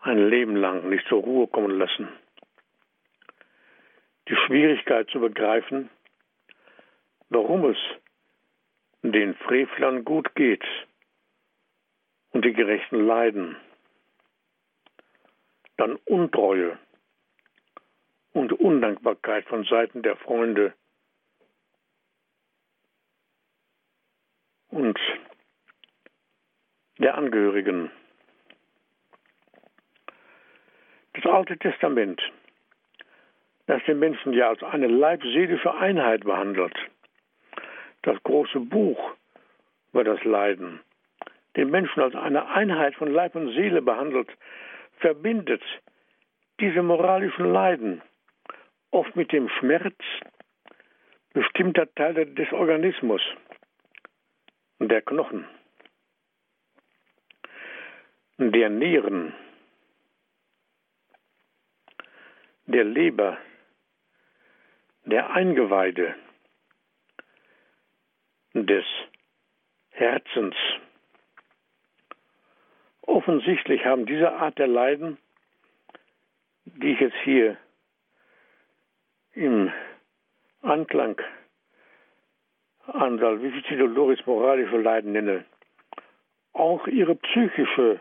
ein 0.00 0.28
Leben 0.28 0.56
lang 0.56 0.88
nicht 0.88 1.06
zur 1.08 1.22
Ruhe 1.22 1.46
kommen 1.48 1.78
lassen. 1.78 2.08
Die 4.28 4.36
Schwierigkeit 4.46 5.08
zu 5.10 5.20
begreifen, 5.20 5.90
warum 7.28 7.64
es 7.70 7.78
den 9.02 9.34
Frevlern 9.34 10.04
gut 10.04 10.34
geht 10.34 10.64
und 12.30 12.44
die 12.44 12.52
Gerechten 12.52 13.06
leiden. 13.06 13.56
Dann 15.76 15.96
Untreue 16.06 16.78
und 18.32 18.52
Undankbarkeit 18.52 19.46
von 19.46 19.64
Seiten 19.64 20.02
der 20.02 20.16
Freunde 20.16 20.74
und 24.76 24.98
der 26.98 27.16
Angehörigen. 27.16 27.90
Das 31.14 31.24
Alte 31.24 31.56
Testament, 31.56 32.20
das 33.66 33.82
den 33.84 33.98
Menschen 33.98 34.34
ja 34.34 34.50
als 34.50 34.62
eine 34.62 34.86
leibseelische 34.86 35.74
Einheit 35.74 36.24
behandelt, 36.24 36.76
das 38.02 38.22
große 38.22 38.60
Buch 38.60 39.14
über 39.92 40.04
das 40.04 40.22
Leiden, 40.24 40.80
den 41.56 41.70
Menschen 41.70 42.02
als 42.02 42.14
eine 42.14 42.46
Einheit 42.48 42.94
von 42.96 43.10
Leib 43.10 43.34
und 43.34 43.54
Seele 43.54 43.80
behandelt, 43.80 44.28
verbindet 44.98 45.62
diese 46.60 46.82
moralischen 46.82 47.50
Leiden 47.50 48.02
oft 48.90 49.16
mit 49.16 49.32
dem 49.32 49.48
Schmerz 49.48 49.96
bestimmter 51.32 51.92
Teile 51.94 52.26
des 52.26 52.52
Organismus, 52.52 53.22
der 54.78 55.02
Knochen 55.02 55.46
der 58.38 58.68
Nieren, 58.68 59.32
der 62.66 62.84
Leber, 62.84 63.38
der 65.04 65.30
Eingeweide, 65.30 66.14
des 68.52 68.84
Herzens. 69.90 70.54
Offensichtlich 73.02 73.84
haben 73.84 74.06
diese 74.06 74.32
Art 74.32 74.58
der 74.58 74.66
Leiden, 74.66 75.18
die 76.64 76.92
ich 76.92 77.00
jetzt 77.00 77.16
hier 77.22 77.56
im 79.32 79.70
Anklang 80.62 81.20
an 82.92 83.18
Salvifici 83.18 83.76
Dolores 83.76 84.24
moralische 84.26 84.78
Leiden 84.78 85.12
nenne, 85.12 85.44
auch 86.52 86.86
ihre 86.86 87.14
psychische 87.16 88.00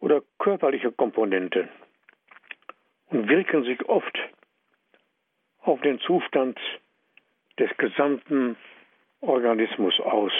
oder 0.00 0.22
körperliche 0.38 0.92
Komponente 0.92 1.68
und 3.10 3.28
wirken 3.28 3.64
sich 3.64 3.88
oft 3.88 4.18
auf 5.60 5.80
den 5.80 5.98
Zustand 6.00 6.58
des 7.58 7.70
gesamten 7.76 8.56
Organismus 9.20 9.98
aus. 10.00 10.32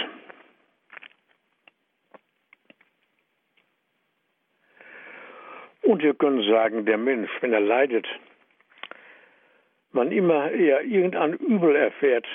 Und 5.82 6.02
wir 6.02 6.14
können 6.14 6.42
sagen, 6.42 6.84
der 6.84 6.98
Mensch, 6.98 7.30
wenn 7.40 7.52
er 7.52 7.60
leidet, 7.60 8.06
man 9.90 10.12
immer 10.12 10.50
eher 10.50 10.82
irgendein 10.82 11.32
Übel 11.32 11.74
erfährt, 11.74 12.26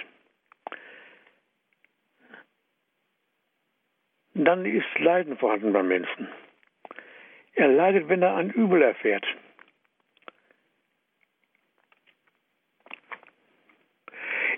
dann 4.34 4.66
ist 4.66 4.88
Leiden 5.00 5.38
vorhanden 5.38 5.74
beim 5.74 5.88
Menschen. 5.88 6.28
Er 7.54 7.68
leidet, 7.68 8.10
wenn 8.10 8.22
er 8.22 8.36
ein 8.36 8.50
Übel 8.50 8.82
erfährt. 8.82 9.26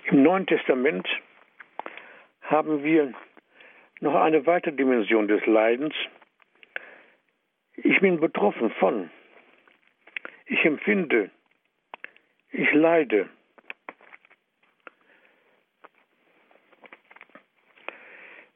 Im 0.04 0.22
Neuen 0.22 0.46
Testament 0.46 1.06
haben 2.42 2.82
wir 2.84 3.12
noch 4.00 4.14
eine 4.14 4.46
weitere 4.46 4.72
Dimension 4.72 5.28
des 5.28 5.44
Leidens. 5.46 5.94
Ich 7.74 8.00
bin 8.00 8.20
betroffen 8.20 8.70
von, 8.78 9.10
ich 10.46 10.64
empfinde, 10.64 11.30
ich 12.50 12.72
leide. 12.72 13.28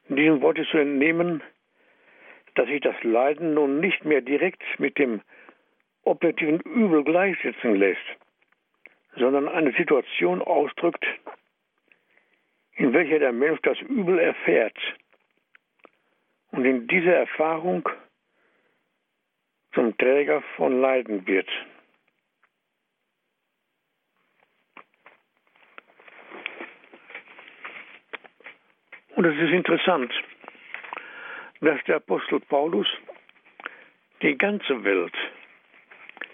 diesem 0.15 0.41
Wort 0.41 0.57
ist 0.59 0.69
zu 0.69 0.77
entnehmen, 0.77 1.41
dass 2.55 2.67
sich 2.67 2.81
das 2.81 2.95
Leiden 3.03 3.53
nun 3.53 3.79
nicht 3.79 4.03
mehr 4.05 4.21
direkt 4.21 4.61
mit 4.77 4.97
dem 4.97 5.21
objektiven 6.03 6.59
Übel 6.61 7.03
gleichsetzen 7.03 7.75
lässt, 7.75 7.99
sondern 9.15 9.47
eine 9.47 9.71
Situation 9.73 10.41
ausdrückt, 10.41 11.05
in 12.75 12.93
welcher 12.93 13.19
der 13.19 13.31
Mensch 13.31 13.61
das 13.61 13.79
Übel 13.81 14.19
erfährt 14.19 14.77
und 16.51 16.65
in 16.65 16.87
dieser 16.87 17.15
Erfahrung 17.15 17.87
zum 19.73 19.97
Träger 19.97 20.41
von 20.57 20.81
Leiden 20.81 21.25
wird. 21.27 21.47
Und 29.21 29.27
es 29.27 29.37
ist 29.39 29.53
interessant, 29.53 30.11
dass 31.59 31.79
der 31.83 31.97
Apostel 31.97 32.39
Paulus 32.39 32.87
die 34.23 34.35
ganze 34.35 34.83
Welt 34.83 35.13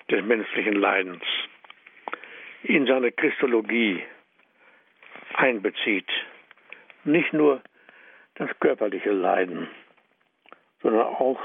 des 0.10 0.23
menschlichen 0.23 0.76
Leidens 0.76 1.21
in 2.63 2.88
seine 2.88 3.12
Christologie 3.12 4.02
einbezieht. 5.34 6.08
Nicht 7.04 7.34
nur 7.34 7.62
das 8.36 8.58
körperliche 8.62 9.12
Leiden, 9.12 9.68
sondern 10.82 11.07
auch 11.07 11.41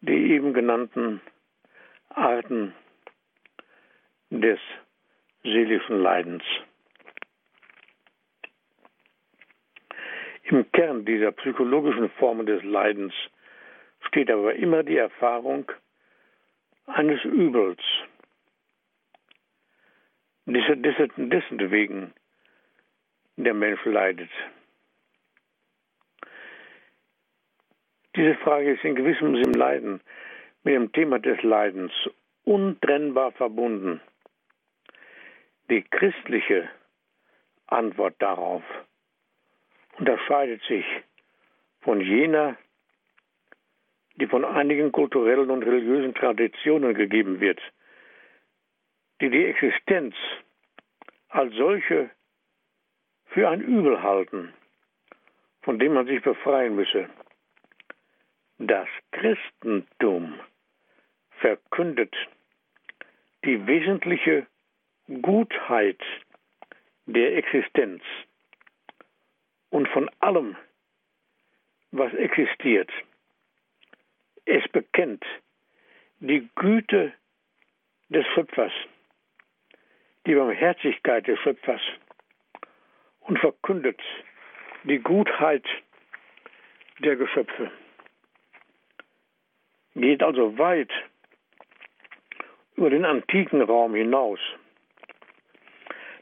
die 0.00 0.32
eben 0.32 0.54
genannten 0.54 1.20
Arten 2.08 2.74
des 4.30 4.60
seelischen 5.42 6.00
Leidens. 6.00 6.44
Im 10.50 10.70
Kern 10.72 11.04
dieser 11.04 11.30
psychologischen 11.30 12.10
Formen 12.18 12.44
des 12.44 12.60
Leidens 12.64 13.14
steht 14.08 14.28
aber 14.32 14.52
immer 14.56 14.82
die 14.82 14.96
Erfahrung 14.96 15.70
eines 16.86 17.22
Übels, 17.24 17.78
dessen, 20.46 21.30
dessen 21.30 21.70
wegen 21.70 22.12
der 23.36 23.54
Mensch 23.54 23.84
leidet. 23.84 24.30
Diese 28.16 28.34
Frage 28.38 28.72
ist 28.72 28.82
in 28.82 28.96
gewissem 28.96 29.36
Sinn 29.36 29.54
Leiden 29.54 30.00
mit 30.64 30.74
dem 30.74 30.90
Thema 30.90 31.20
des 31.20 31.40
Leidens 31.44 31.92
untrennbar 32.42 33.30
verbunden. 33.30 34.00
Die 35.70 35.82
christliche 35.82 36.68
Antwort 37.68 38.16
darauf 38.18 38.64
unterscheidet 40.00 40.62
sich 40.62 40.84
von 41.82 42.00
jener, 42.00 42.56
die 44.16 44.26
von 44.26 44.44
einigen 44.44 44.92
kulturellen 44.92 45.50
und 45.50 45.62
religiösen 45.62 46.14
Traditionen 46.14 46.94
gegeben 46.94 47.40
wird, 47.40 47.60
die 49.20 49.30
die 49.30 49.44
Existenz 49.44 50.14
als 51.28 51.54
solche 51.54 52.10
für 53.26 53.48
ein 53.48 53.60
Übel 53.60 54.02
halten, 54.02 54.52
von 55.62 55.78
dem 55.78 55.94
man 55.94 56.06
sich 56.06 56.22
befreien 56.22 56.74
müsse. 56.74 57.08
Das 58.58 58.88
Christentum 59.12 60.34
verkündet 61.40 62.14
die 63.44 63.66
wesentliche 63.66 64.46
Gutheit 65.22 66.00
der 67.06 67.36
Existenz 67.36 68.02
und 69.70 69.88
von 69.88 70.10
allem, 70.20 70.56
was 71.92 72.12
existiert. 72.14 72.90
Es 74.44 74.66
bekennt 74.68 75.24
die 76.18 76.48
Güte 76.56 77.12
des 78.08 78.26
Schöpfers, 78.34 78.72
die 80.26 80.34
Barmherzigkeit 80.34 81.26
des 81.26 81.38
Schöpfers 81.40 81.80
und 83.20 83.38
verkündet 83.38 84.00
die 84.84 84.98
Gutheit 84.98 85.64
der 86.98 87.16
Geschöpfe. 87.16 87.70
Geht 89.94 90.22
also 90.22 90.56
weit 90.58 90.90
über 92.76 92.90
den 92.90 93.04
antiken 93.04 93.62
Raum 93.62 93.94
hinaus. 93.94 94.40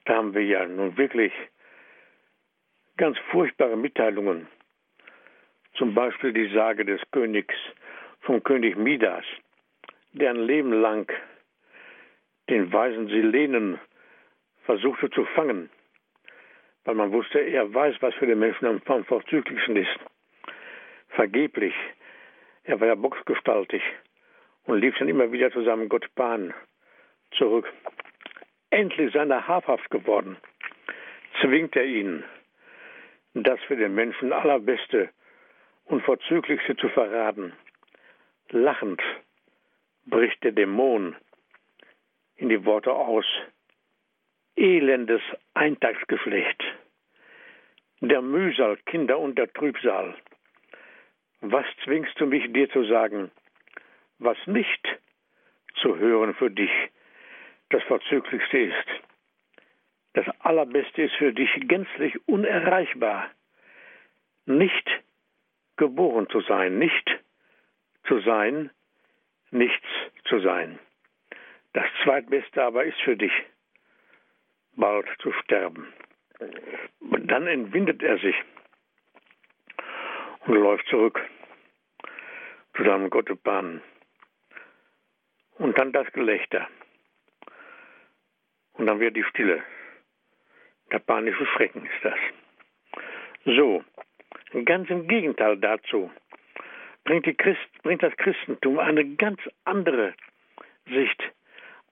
Da 0.05 0.17
haben 0.17 0.35
wir 0.35 0.45
ja 0.45 0.67
nun 0.67 0.97
wirklich 0.97 1.33
ganz 2.99 3.17
furchtbare 3.31 3.77
Mitteilungen. 3.77 4.49
Zum 5.75 5.95
Beispiel 5.95 6.33
die 6.33 6.53
Sage 6.53 6.85
des 6.85 7.01
Königs, 7.13 7.55
vom 8.21 8.43
König 8.43 8.77
Midas, 8.77 9.25
der 10.13 10.31
ein 10.31 10.43
Leben 10.45 10.73
lang 10.73 11.11
den 12.51 12.73
weisen 12.73 13.09
Silenen 13.09 13.79
versuchte 14.65 15.09
zu 15.11 15.25
fangen, 15.25 15.71
weil 16.85 16.95
man 16.95 17.13
wusste, 17.13 17.39
er 17.39 17.73
weiß, 17.73 17.97
was 18.01 18.15
für 18.15 18.27
den 18.27 18.39
Menschen 18.39 18.67
am 18.67 19.05
vorzüglichsten 19.05 19.77
ist. 19.77 19.99
Vergeblich. 21.11 21.75
Er 22.65 22.81
war 22.81 22.89
ja 22.89 22.95
boxgestaltig 22.95 23.83
und 24.65 24.81
lief 24.81 24.97
dann 24.99 25.09
immer 25.09 25.31
wieder 25.33 25.51
zu 25.51 25.63
seinem 25.63 25.89
Gott 25.89 26.07
Pan 26.15 26.53
zurück. 27.33 27.73
Endlich 28.71 29.13
sei 29.13 29.25
er 29.25 29.49
habhaft 29.49 29.91
geworden, 29.91 30.37
zwingt 31.41 31.77
er 31.77 31.87
ihn, 31.87 32.25
das 33.35 33.61
für 33.67 33.77
den 33.77 33.95
Menschen 33.95 34.33
allerbeste 34.33 35.11
und 35.85 36.03
vorzüglichste 36.03 36.77
zu 36.77 36.89
verraten. 36.89 37.53
Lachend 38.51 39.03
bricht 40.07 40.43
der 40.43 40.53
Dämon 40.53 41.17
in 42.37 42.49
die 42.49 42.65
Worte 42.65 42.93
aus. 42.93 43.27
Elendes 44.57 45.23
Eintagsgeflecht, 45.55 46.63
der 48.01 48.23
Mühsal, 48.23 48.77
Kinder 48.87 49.19
und 49.19 49.39
der 49.39 49.53
Trübsal. 49.53 50.17
Was 51.41 51.65
zwingst 51.85 52.19
du 52.19 52.27
mich 52.27 52.53
dir 52.53 52.69
zu 52.71 52.85
sagen, 52.85 53.31
was 54.19 54.37
nicht 54.47 54.99
zu 55.81 55.97
hören 55.97 56.35
für 56.35 56.51
dich 56.51 56.73
das 57.71 57.83
Vorzüglichste 57.85 58.59
ist? 58.59 58.89
Das 60.19 60.27
Allerbeste 60.41 61.03
ist 61.03 61.15
für 61.15 61.33
dich 61.33 61.49
gänzlich 61.69 62.13
unerreichbar. 62.27 63.31
Nicht 64.47 64.91
geboren 65.77 66.29
zu 66.29 66.41
sein, 66.41 66.77
nicht 66.77 67.21
zu 68.03 68.19
sein, 68.23 68.71
nichts 69.53 69.87
zu 70.25 70.41
sein. 70.41 70.81
Das 71.73 71.87
Zweitbeste 72.03 72.65
aber 72.65 72.85
ist 72.85 73.01
für 73.03 73.17
dich, 73.17 73.31
bald 74.73 75.07
zu 75.21 75.31
sterben. 75.35 75.87
Und 76.99 77.29
dann 77.29 77.47
entwindet 77.47 78.03
er 78.03 78.19
sich 78.19 78.35
und 80.47 80.55
läuft 80.55 80.89
zurück 80.89 81.25
zu 82.77 82.83
seinem 82.83 83.09
Gottepan. 83.09 83.83
Und 85.59 85.79
dann 85.79 85.93
das 85.93 86.11
Gelächter. 86.13 86.67
Und 88.73 88.87
dann 88.87 88.99
wird 88.99 89.15
die 89.15 89.23
Stille. 89.23 89.63
Der 90.91 90.99
panische 91.01 91.47
Schrecken 91.47 91.85
ist 91.85 92.05
das. 92.05 92.19
So, 93.45 93.85
ganz 94.65 94.91
im 94.91 95.07
Gegenteil 95.07 95.57
dazu 95.57 96.11
bringt, 97.09 97.39
Christ, 97.39 97.83
bringt 97.83 98.03
das 98.03 98.17
Christentum 98.17 98.79
eine 98.79 99.05
ganz 99.17 99.41
andere 99.65 100.15
Sicht, 100.87 101.23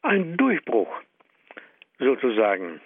ein 0.03 0.37
Durchbruch 0.37 0.93
sozusagen. 1.99 2.81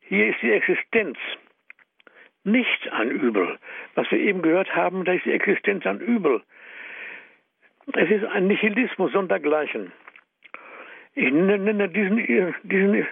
Hier 0.00 0.28
ist 0.28 0.40
die 0.42 0.52
Existenz 0.52 1.18
nicht 2.44 2.92
ein 2.92 3.10
Übel. 3.10 3.58
Was 3.94 4.10
wir 4.10 4.18
eben 4.18 4.42
gehört 4.42 4.74
haben, 4.74 5.04
da 5.04 5.12
ist 5.12 5.24
die 5.24 5.32
Existenz 5.32 5.86
ein 5.86 6.00
Übel. 6.00 6.42
Es 7.94 8.10
ist 8.10 8.24
ein 8.24 8.46
Nihilismus 8.46 9.12
sondergleichen. 9.12 9.92
Ich 11.14 11.32
nenne 11.32 11.88
diesen, 11.88 12.16
diesen, 12.62 13.06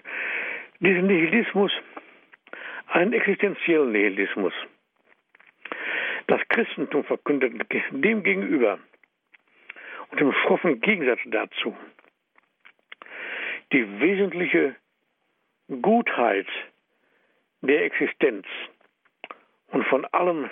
diesen 0.81 1.07
Nihilismus 1.07 1.73
einen 2.89 3.13
existenziellen 3.13 3.93
Nihilismus. 3.93 4.53
Das 6.27 6.41
Christentum 6.49 7.05
verkündet 7.05 7.55
dem 7.91 8.23
gegenüber 8.23 8.79
und 10.11 10.21
im 10.21 10.33
schroffen 10.33 10.81
Gegensatz 10.81 11.21
dazu 11.27 11.77
die 13.73 14.01
wesentliche 14.01 14.77
Gutheit 15.83 16.47
der 17.63 17.85
Existenz 17.85 18.47
und 19.69 19.85
von 19.87 20.05
allem, 20.07 20.49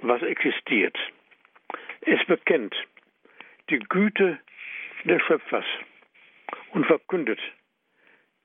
was 0.00 0.22
existiert. 0.22 0.96
Es 2.00 2.24
bekennt 2.26 2.74
die 3.68 3.78
Güte 3.78 4.38
des 5.04 5.20
Schöpfers 5.22 5.66
und 6.72 6.86
verkündet 6.86 7.40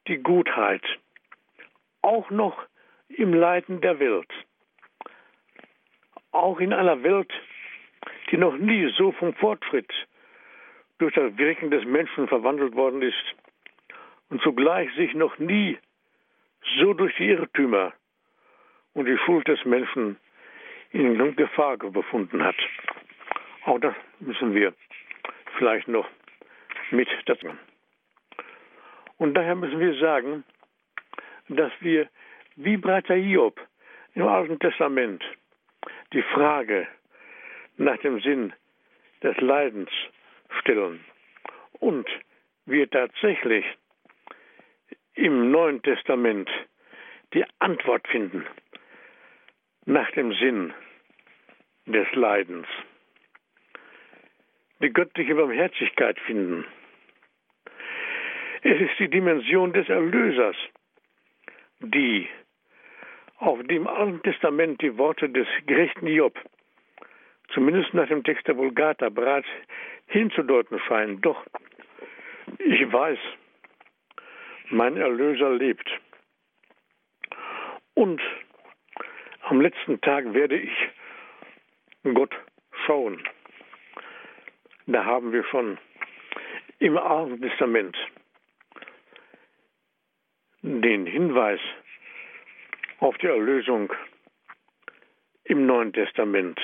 die 0.08 0.18
Gutheit 0.18 0.84
auch 2.02 2.30
noch 2.30 2.58
im 3.10 3.34
Leiden 3.34 3.82
der 3.82 4.00
Welt. 4.00 4.30
Auch 6.32 6.60
in 6.60 6.74
einer 6.74 7.04
Welt, 7.04 7.32
die 8.32 8.38
noch 8.38 8.58
nie 8.58 8.92
so 8.98 9.12
vom 9.14 9.34
Fortschritt 9.36 9.92
durch 10.98 11.14
das 11.14 11.38
Wirken 11.38 11.72
des 11.72 11.86
Menschen 11.86 12.28
verwandelt 12.28 12.76
worden 12.76 13.02
ist 13.02 13.36
und 14.30 14.42
zugleich 14.42 14.94
sich 14.96 15.14
noch 15.14 15.38
nie 15.38 15.78
so 16.78 16.94
durch 16.94 17.16
die 17.18 17.30
Irrtümer 17.30 17.94
und 18.94 19.06
die 19.06 19.18
Schuld 19.18 19.48
des 19.48 19.64
Menschen 19.66 20.18
in 20.92 21.36
Gefahr 21.36 21.78
befunden 21.78 22.44
hat. 22.44 22.56
Auch 23.66 23.80
das 23.80 23.96
müssen 24.20 24.54
wir 24.54 24.74
vielleicht 25.58 25.88
noch 25.88 26.08
mit 26.92 27.08
dazu. 27.26 27.50
Und 29.24 29.36
daher 29.36 29.56
müssen 29.56 29.80
wir 29.80 29.98
sagen, 30.00 30.44
dass 31.48 31.72
wir, 31.80 32.10
wie 32.58 32.76
Breiter 32.76 33.16
Hiob 33.16 33.58
im 34.16 34.28
Alten 34.28 34.60
Testament, 34.60 35.24
die 36.12 36.22
Frage 36.24 36.90
nach 37.78 37.96
dem 38.00 38.20
Sinn 38.20 38.52
des 39.22 39.38
Leidens 39.38 39.90
stellen 40.60 41.06
und 41.80 42.06
wir 42.66 42.90
tatsächlich 42.90 43.64
im 45.14 45.52
Neuen 45.52 45.82
Testament 45.84 46.50
die 47.34 47.46
Antwort 47.60 48.06
finden 48.10 48.46
nach 49.86 50.12
dem 50.12 50.34
Sinn 50.34 50.74
des 51.86 52.12
Leidens. 52.12 52.68
Die 54.82 54.92
göttliche 54.92 55.36
Barmherzigkeit 55.36 56.20
finden. 56.20 56.66
Es 58.66 58.80
ist 58.80 58.98
die 58.98 59.10
Dimension 59.10 59.74
des 59.74 59.90
Erlösers, 59.90 60.56
die 61.82 62.30
auf 63.40 63.62
dem 63.64 63.88
Alten 63.88 64.22
Testament 64.24 64.82
die 64.82 64.98
Worte 64.98 65.28
des 65.28 65.48
gerechten 65.66 66.08
Job, 66.08 66.40
zumindest 67.54 67.94
nach 67.94 68.08
dem 68.08 68.24
Text 68.24 68.48
der 68.48 68.56
Vulgata, 68.56 69.10
bereits 69.10 69.48
hinzudeuten 70.08 70.80
scheinen. 70.88 71.20
Doch 71.20 71.46
ich 72.60 72.90
weiß, 72.90 73.20
mein 74.70 74.96
Erlöser 74.96 75.50
lebt. 75.50 75.90
Und 77.96 78.22
am 79.42 79.60
letzten 79.60 80.00
Tag 80.00 80.34
werde 80.34 80.58
ich 80.58 80.90
Gott 82.14 82.34
schauen. 82.86 83.22
Da 84.88 85.04
haben 85.04 85.34
wir 85.34 85.44
schon 85.44 85.78
im 86.80 86.98
Alten 86.98 87.42
Testament 87.42 87.98
den 90.64 91.06
Hinweis 91.06 91.60
auf 93.00 93.18
die 93.18 93.28
Erlösung 93.28 93.92
im 95.44 95.66
Neuen 95.66 95.92
Testament. 95.92 96.60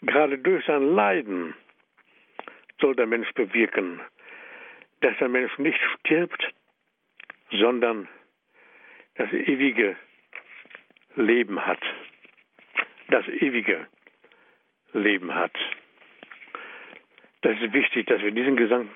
Gerade 0.00 0.38
durch 0.38 0.64
sein 0.64 0.94
Leiden 0.94 1.54
soll 2.80 2.96
der 2.96 3.06
Mensch 3.06 3.30
bewirken, 3.34 4.00
dass 5.00 5.16
der 5.18 5.28
Mensch 5.28 5.56
nicht 5.58 5.78
stirbt, 6.00 6.54
sondern 7.50 8.08
das 9.16 9.30
ewige 9.32 9.96
Leben 11.16 11.64
hat. 11.64 11.80
Das 13.08 13.28
ewige 13.28 13.86
Leben 14.94 15.34
hat. 15.34 15.54
Das 17.42 17.60
ist 17.60 17.74
wichtig, 17.74 18.06
dass 18.06 18.22
wir 18.22 18.30
diesen 18.30 18.56
Gesang 18.56 18.88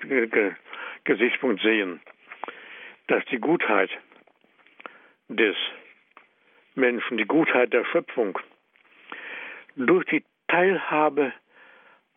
Gesichtspunkt 1.03 1.61
sehen, 1.61 2.01
dass 3.09 3.25
die 3.25 3.39
Gutheit 3.39 3.89
des 5.29 5.55
Menschen, 6.75 7.17
die 7.17 7.25
Gutheit 7.25 7.73
der 7.73 7.83
Schöpfung 7.85 8.37
durch 9.75 10.05
die 10.05 10.23
Teilhabe 10.47 11.33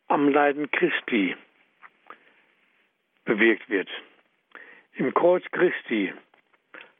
am 0.08 0.28
Leiden 0.28 0.70
Christi 0.70 1.34
bewirkt 3.24 3.70
wird. 3.70 3.88
Im 4.94 5.14
Kreuz 5.14 5.44
Christi 5.50 6.12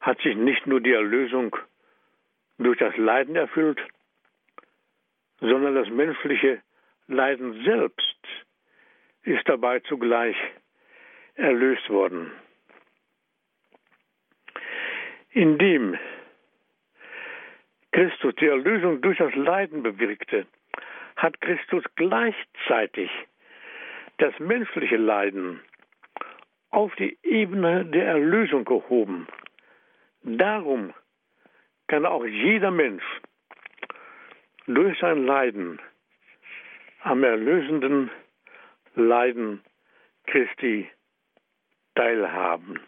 hat 0.01 0.19
sich 0.23 0.37
nicht 0.37 0.67
nur 0.67 0.81
die 0.81 0.93
Erlösung 0.93 1.55
durch 2.59 2.79
das 2.79 2.97
Leiden 2.97 3.37
erfüllt, 3.37 3.81
sondern 5.41 5.75
das 5.75 5.89
menschliche 5.91 6.63
Leiden 7.09 7.63
selbst 7.65 8.17
ist 9.25 9.47
dabei 9.49 9.81
zugleich 9.81 10.37
erlöst 11.35 11.89
worden. 11.91 12.33
Indem 15.35 15.99
Christus 17.93 18.35
die 18.37 18.47
Erlösung 18.47 19.01
durch 19.01 19.19
das 19.19 19.35
Leiden 19.35 19.83
bewirkte, 19.83 20.47
hat 21.17 21.41
Christus 21.41 21.85
gleichzeitig 21.97 23.11
das 24.19 24.39
menschliche 24.39 24.97
Leiden 24.97 25.61
auf 26.71 26.95
die 26.97 27.19
Ebene 27.23 27.85
der 27.85 28.07
Erlösung 28.07 28.65
gehoben. 28.65 29.27
Darum 30.23 30.95
kann 31.87 32.07
auch 32.07 32.25
jeder 32.25 32.71
Mensch 32.71 33.05
durch 34.67 34.99
sein 35.01 35.27
Leiden 35.27 35.81
am 37.03 37.25
erlösenden 37.25 38.11
Leiden 38.95 39.63
Christi 40.27 40.89
teilhaben. 41.95 42.81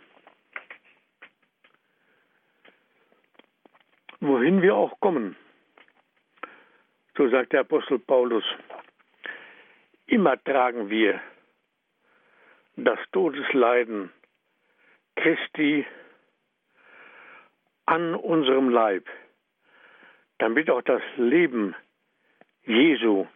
Wohin 4.26 4.62
wir 4.62 4.74
auch 4.74 4.98
kommen, 5.00 5.36
so 7.14 7.28
sagt 7.28 7.52
der 7.52 7.60
Apostel 7.60 7.98
Paulus, 7.98 8.42
immer 10.06 10.42
tragen 10.42 10.88
wir 10.88 11.20
das 12.76 12.98
Todesleiden 13.12 14.10
Christi 15.16 15.84
an 17.84 18.14
unserem 18.14 18.70
Leib, 18.70 19.06
damit 20.38 20.70
auch 20.70 20.80
das 20.80 21.02
Leben 21.16 21.76
Jesu 22.62 23.26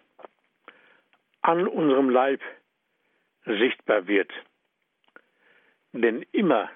an 1.43 1.69
unserem 1.69 2.09
Leib 2.09 2.41
sichtbar 3.45 4.07
wird. 4.07 4.33
Denn 5.93 6.25
immer 6.33 6.71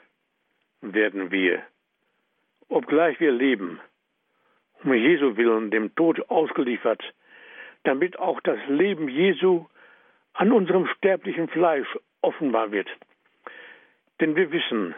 werden 0.83 1.31
wir, 1.31 1.63
obgleich 2.69 3.19
wir 3.19 3.33
leben, 3.33 3.81
um 4.85 4.95
Jesu 4.95 5.37
willen 5.37 5.71
dem 5.71 5.95
Tod 5.95 6.29
ausgeliefert, 6.31 7.03
damit 7.85 8.19
auch 8.19 8.41
das 8.41 8.59
Leben 8.69 9.09
Jesu 9.09 9.67
an 10.35 10.53
unserem 10.53 10.87
sterblichen 10.97 11.49
Fleisch 11.49 11.89
offenbar 12.21 12.73
wird. 12.73 12.89
Denn 14.21 14.37
wir 14.37 14.51
wissen, 14.51 14.95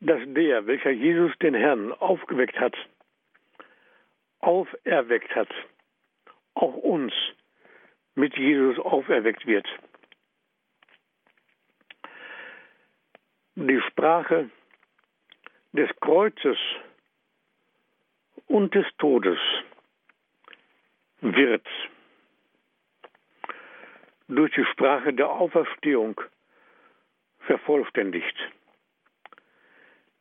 dass 0.00 0.20
der, 0.26 0.66
welcher 0.66 0.90
Jesus 0.90 1.32
den 1.38 1.54
Herrn 1.54 1.92
aufgeweckt 1.92 2.58
hat, 2.58 2.76
auferweckt 4.40 5.34
hat, 5.34 5.48
auch 6.54 6.74
uns 6.74 7.12
mit 8.14 8.36
Jesus 8.36 8.78
auferweckt 8.78 9.46
wird. 9.46 9.66
Die 13.56 13.80
Sprache 13.88 14.50
des 15.72 15.88
Kreuzes 16.00 16.58
und 18.46 18.74
des 18.74 18.86
Todes 18.98 19.38
wird 21.20 21.66
durch 24.28 24.52
die 24.54 24.64
Sprache 24.66 25.12
der 25.12 25.28
Auferstehung 25.30 26.20
vervollständigt. 27.40 28.36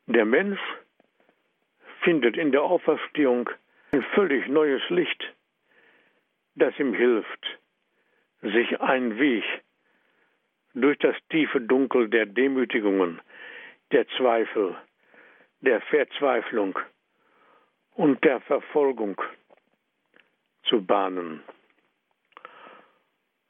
Der 0.07 0.25
Mensch 0.25 0.59
findet 2.01 2.37
in 2.37 2.51
der 2.51 2.63
Auferstehung 2.63 3.49
ein 3.91 4.03
völlig 4.13 4.47
neues 4.47 4.81
Licht, 4.89 5.33
das 6.55 6.77
ihm 6.79 6.93
hilft, 6.93 7.59
sich 8.41 8.79
einen 8.81 9.17
Weg 9.19 9.43
durch 10.73 10.97
das 10.99 11.15
tiefe 11.29 11.61
Dunkel 11.61 12.09
der 12.09 12.25
Demütigungen, 12.25 13.21
der 13.91 14.07
Zweifel, 14.17 14.75
der 15.61 15.81
Verzweiflung 15.81 16.77
und 17.95 18.23
der 18.23 18.41
Verfolgung 18.41 19.19
zu 20.63 20.81
bahnen. 20.81 21.43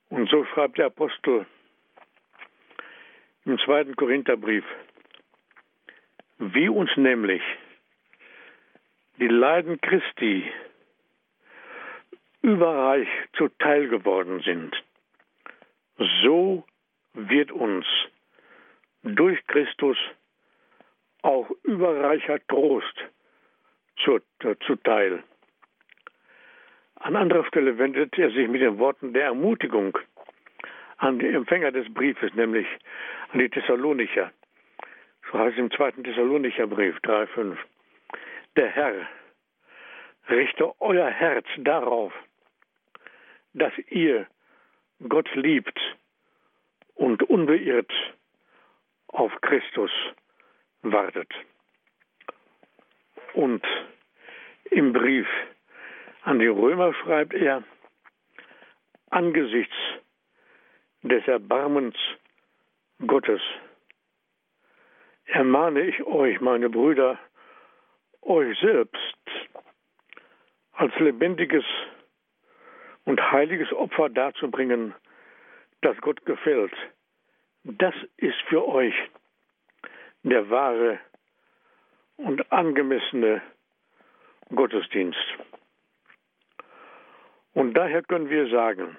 Und 0.09 0.29
so 0.29 0.45
schreibt 0.45 0.77
der 0.77 0.87
Apostel 0.87 1.45
im 3.45 3.57
zweiten 3.59 3.95
Korintherbrief, 3.95 4.65
wie 6.37 6.69
uns 6.69 6.89
nämlich 6.95 7.41
die 9.17 9.27
Leiden 9.27 9.79
Christi 9.81 10.51
überreich 12.41 13.07
zuteil 13.37 13.87
geworden 13.87 14.41
sind, 14.41 14.75
so 16.23 16.65
wird 17.13 17.51
uns 17.51 17.85
durch 19.03 19.45
Christus 19.47 19.97
auch 21.21 21.49
überreicher 21.63 22.45
Trost 22.47 22.95
zuteil. 23.97 25.23
An 26.95 27.15
anderer 27.15 27.45
Stelle 27.45 27.77
wendet 27.77 28.17
er 28.17 28.31
sich 28.31 28.47
mit 28.47 28.61
den 28.61 28.77
Worten 28.79 29.13
der 29.13 29.25
Ermutigung 29.25 29.97
an 30.97 31.19
die 31.19 31.27
Empfänger 31.27 31.71
des 31.71 31.93
Briefes, 31.93 32.33
nämlich 32.33 32.67
an 33.31 33.39
die 33.39 33.49
Thessalonicher. 33.49 34.31
So 35.31 35.39
heißt 35.39 35.53
es 35.53 35.59
im 35.59 35.71
zweiten 35.71 36.03
Thessalonicher 36.03 36.67
Brief 36.67 36.95
3,5. 36.99 37.57
Der 38.55 38.69
Herr 38.69 39.07
richte 40.29 40.79
euer 40.79 41.09
Herz 41.09 41.45
darauf, 41.57 42.13
dass 43.53 43.73
ihr 43.89 44.27
Gott 45.09 45.29
liebt 45.35 45.77
und 46.95 47.23
unbeirrt 47.23 47.91
auf 49.07 49.31
Christus 49.41 49.91
wartet. 50.81 51.31
Und 53.33 53.65
im 54.71 54.93
Brief 54.93 55.27
an 56.23 56.39
die 56.39 56.47
Römer 56.47 56.93
schreibt 56.93 57.33
er, 57.33 57.63
angesichts 59.09 59.75
des 61.01 61.27
Erbarmens 61.27 61.95
Gottes 63.05 63.41
ermahne 65.25 65.81
ich 65.81 66.03
euch, 66.03 66.39
meine 66.41 66.69
Brüder, 66.69 67.19
euch 68.21 68.57
selbst 68.59 68.97
als 70.73 70.93
lebendiges 70.99 71.65
und 73.05 73.19
heiliges 73.31 73.71
Opfer 73.73 74.09
darzubringen, 74.09 74.93
das 75.81 75.97
Gott 75.97 76.25
gefällt. 76.25 76.73
Das 77.63 77.93
ist 78.17 78.39
für 78.47 78.67
euch 78.67 78.93
der 80.23 80.49
wahre 80.49 80.99
und 82.17 82.51
angemessene 82.51 83.41
Gottesdienst. 84.55 85.19
Und 87.53 87.73
daher 87.73 88.01
können 88.03 88.29
wir 88.29 88.47
sagen, 88.49 88.97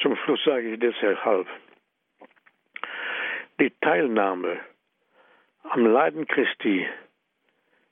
zum 0.00 0.16
Schluss 0.16 0.42
sage 0.44 0.72
ich 0.72 0.80
deshalb, 0.80 1.46
die 3.60 3.70
Teilnahme 3.82 4.58
am 5.64 5.84
Leiden 5.84 6.26
Christi 6.26 6.88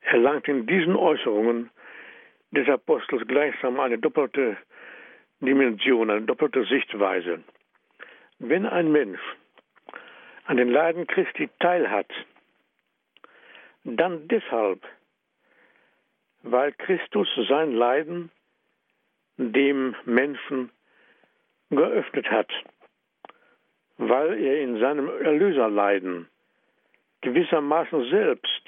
erlangt 0.00 0.48
in 0.48 0.66
diesen 0.66 0.96
Äußerungen 0.96 1.70
des 2.52 2.68
Apostels 2.68 3.26
gleichsam 3.28 3.78
eine 3.78 3.98
doppelte 3.98 4.56
Dimension, 5.40 6.10
eine 6.10 6.22
doppelte 6.22 6.64
Sichtweise. 6.64 7.44
Wenn 8.38 8.64
ein 8.64 8.90
Mensch 8.90 9.20
an 10.46 10.56
den 10.56 10.70
Leiden 10.70 11.06
Christi 11.06 11.50
teilhat, 11.60 12.10
dann 13.96 14.28
deshalb, 14.28 14.82
weil 16.42 16.72
Christus 16.72 17.28
sein 17.48 17.72
Leiden 17.72 18.30
dem 19.36 19.94
Menschen 20.04 20.70
geöffnet 21.70 22.30
hat, 22.30 22.50
weil 23.98 24.38
er 24.42 24.60
in 24.60 24.78
seinem 24.78 25.08
Erlöserleiden 25.08 26.28
gewissermaßen 27.20 28.10
selbst 28.10 28.62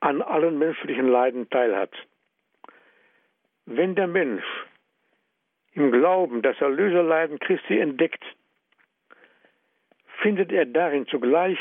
an 0.00 0.22
allen 0.22 0.58
menschlichen 0.58 1.08
Leiden 1.08 1.48
teilhat. 1.50 1.90
Wenn 3.66 3.94
der 3.94 4.06
Mensch 4.06 4.44
im 5.72 5.90
Glauben 5.90 6.42
das 6.42 6.60
Erlöserleiden 6.60 7.38
Christi 7.38 7.78
entdeckt, 7.78 8.22
findet 10.22 10.52
er 10.52 10.66
darin 10.66 11.06
zugleich 11.06 11.58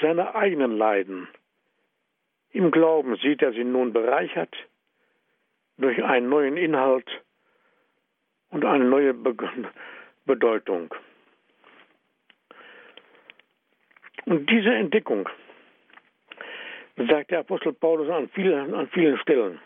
seine 0.00 0.34
eigenen 0.34 0.76
Leiden. 0.76 1.28
Im 2.50 2.70
Glauben 2.70 3.16
sieht 3.16 3.42
er 3.42 3.52
sie 3.52 3.64
nun 3.64 3.92
bereichert 3.92 4.54
durch 5.76 6.02
einen 6.02 6.28
neuen 6.28 6.56
Inhalt 6.56 7.08
und 8.50 8.64
eine 8.64 8.84
neue 8.84 9.14
Be 9.14 9.36
Bedeutung. 10.24 10.94
Und 14.26 14.50
diese 14.50 14.74
Entdeckung 14.74 15.26
sagt 16.96 17.30
der 17.30 17.40
Apostel 17.40 17.72
Paulus 17.72 18.10
an 18.10 18.28
vielen, 18.28 18.74
an 18.74 18.88
vielen 18.88 19.16
Stellen 19.18 19.58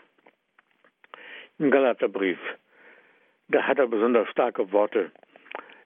im 1.57 1.69
Galaterbrief. 1.69 2.39
Da 3.49 3.63
hat 3.63 3.77
er 3.79 3.87
besonders 3.87 4.29
starke 4.29 4.71
Worte, 4.71 5.11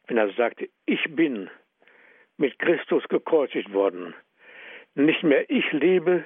wenn 0.07 0.17
er 0.17 0.31
sagt, 0.33 0.63
ich 0.85 1.03
bin 1.15 1.49
mit 2.37 2.59
Christus 2.59 3.03
gekreuzigt 3.07 3.73
worden. 3.73 4.13
Nicht 4.97 5.21
mehr 5.21 5.47
ich 5.47 5.71
lebe, 5.73 6.25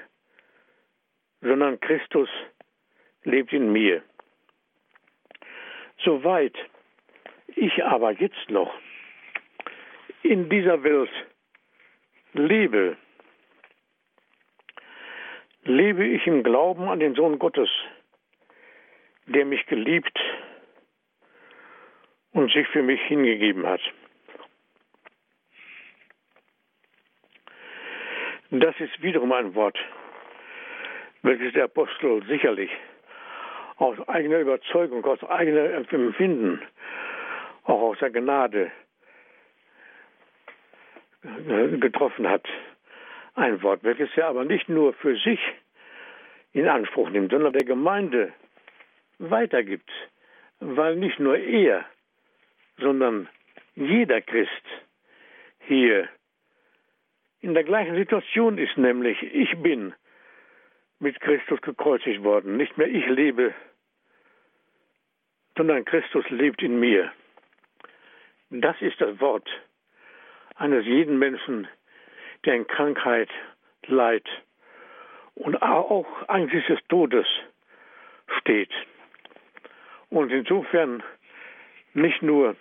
sondern 1.42 1.78
Christus 1.82 2.30
lebt 3.26 3.52
in 3.52 3.74
mir. 3.74 4.02
Soweit 5.98 6.56
ich 7.48 7.84
aber 7.84 8.14
jetzt 8.14 8.50
noch 8.50 8.74
in 10.24 10.48
dieser 10.48 10.82
Welt 10.84 11.10
lebe, 12.32 12.96
lebe 15.64 16.06
ich 16.06 16.26
im 16.26 16.42
Glauben 16.42 16.88
an 16.88 17.02
den 17.02 17.14
Sohn 17.16 17.40
Gottes, 17.40 17.70
der 19.26 19.44
mich 19.44 19.66
geliebt 19.66 20.18
und 22.32 22.50
sich 22.54 22.70
für 22.70 22.84
mich 22.84 23.02
hingegeben 23.02 23.68
hat. 23.68 23.82
Das 28.54 28.78
ist 28.82 29.02
wiederum 29.02 29.32
ein 29.32 29.56
Wort, 29.56 29.80
welches 31.22 31.54
der 31.54 31.64
Apostel 31.66 32.22
sicherlich 32.28 32.70
aus 33.78 33.97
eigener 34.10 34.39
Überzeugung, 34.39 35.06
aus 35.06 35.24
eigener 35.24 35.74
Empfinden, 35.74 36.62
auch 37.64 37.82
aus 37.82 37.99
der 37.99 38.10
Gnade 38.10 38.70
getroffen 41.80 42.28
hat. 42.28 42.45
Ein 43.36 43.64
Wort, 43.64 43.86
welches 43.86 44.10
er 44.18 44.28
aber 44.28 44.43
nicht 44.43 44.68
nur 44.68 44.93
für 44.95 45.16
sich 45.16 45.39
in 46.52 46.68
Anspruch 46.68 47.10
nimmt, 47.10 47.32
sondern 47.32 47.54
der 47.54 47.66
Gemeinde 47.66 48.34
weitergibt, 49.18 49.89
weil 50.60 50.97
nicht 50.97 51.20
nur 51.20 51.38
er, 51.38 51.86
sondern 52.78 53.30
jeder 53.76 54.20
Christ 54.20 54.66
hier 55.60 56.10
in 57.42 57.54
der 57.54 57.64
gleichen 57.64 57.96
Situation 57.96 58.58
ist, 58.58 58.78
nämlich 58.78 59.22
ich 59.22 59.58
bin 59.58 59.94
mit 61.00 61.20
Christus 61.20 61.60
gekreuzigt 61.62 62.24
worden. 62.24 62.58
Nicht 62.58 62.78
mehr 62.78 62.88
ich 62.88 63.06
lebe, 63.08 63.54
sondern 65.58 65.84
Christus 65.86 66.30
lebt 66.30 66.62
in 66.62 66.80
mir. 66.80 67.12
Das 68.52 68.80
ist 68.82 69.02
das 69.02 69.20
Wort 69.20 69.50
eines 70.56 70.86
jeden 70.86 71.18
Menschen, 71.18 71.68
der 72.46 72.56
in 72.56 72.68
Krankheit, 72.68 73.30
Leid 73.88 74.28
und 75.34 75.62
auch 75.62 76.08
Angst 76.28 76.54
des 76.70 76.80
Todes 76.88 77.26
steht. 78.39 78.72
Und 80.10 80.32
insofern 80.32 81.02
nicht 81.94 82.22
nur 82.22 82.56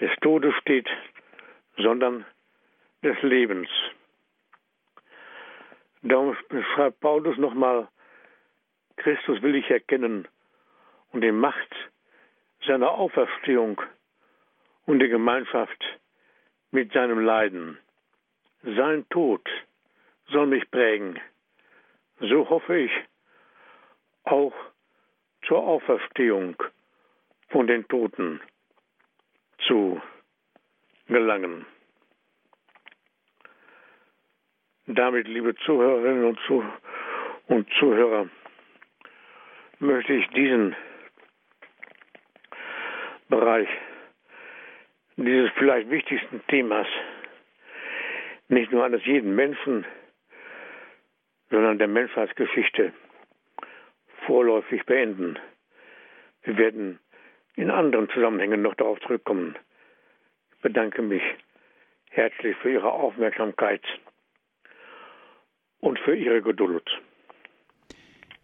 des 0.00 0.10
Todes 0.20 0.54
steht, 0.60 0.88
sondern 1.76 2.26
des 3.04 3.20
Lebens. 3.22 3.68
Darum 6.02 6.36
schreibt 6.74 7.00
Paulus 7.00 7.36
nochmal, 7.36 7.88
Christus 8.96 9.42
will 9.42 9.54
ich 9.54 9.70
erkennen 9.70 10.26
und 11.12 11.20
die 11.20 11.32
Macht 11.32 11.74
seiner 12.66 12.90
Auferstehung 12.90 13.80
und 14.86 15.00
die 15.00 15.08
Gemeinschaft 15.08 15.84
mit 16.70 16.92
seinem 16.92 17.20
Leiden. 17.20 17.78
Sein 18.62 19.06
Tod 19.10 19.46
soll 20.28 20.46
mich 20.46 20.70
prägen. 20.70 21.20
So 22.20 22.48
hoffe 22.48 22.78
ich 22.78 22.92
auch 24.24 24.54
zur 25.46 25.58
Auferstehung 25.58 26.56
von 27.48 27.66
den 27.66 27.86
Toten 27.88 28.40
zu 29.66 30.00
gelangen. 31.06 31.66
Damit, 34.86 35.26
liebe 35.28 35.54
Zuhörerinnen 35.64 36.24
und, 36.24 36.38
Zuh 36.46 36.62
und 37.46 37.66
Zuhörer, 37.78 38.28
möchte 39.78 40.12
ich 40.12 40.28
diesen 40.28 40.76
Bereich 43.28 43.68
dieses 45.16 45.50
vielleicht 45.52 45.88
wichtigsten 45.90 46.42
Themas, 46.48 46.86
nicht 48.48 48.72
nur 48.72 48.84
eines 48.84 49.04
jeden 49.06 49.34
Menschen, 49.34 49.86
sondern 51.50 51.78
der 51.78 51.88
Menschheitsgeschichte 51.88 52.92
vorläufig 54.26 54.84
beenden. 54.84 55.38
Wir 56.42 56.58
werden 56.58 56.98
in 57.56 57.70
anderen 57.70 58.10
Zusammenhängen 58.10 58.60
noch 58.60 58.74
darauf 58.74 59.00
zurückkommen. 59.00 59.56
Ich 60.56 60.60
bedanke 60.62 61.00
mich 61.00 61.22
herzlich 62.10 62.56
für 62.58 62.70
Ihre 62.70 62.92
Aufmerksamkeit 62.92 63.82
und 65.84 65.98
für 65.98 66.16
Ihre 66.16 66.42
Geduld. 66.42 66.88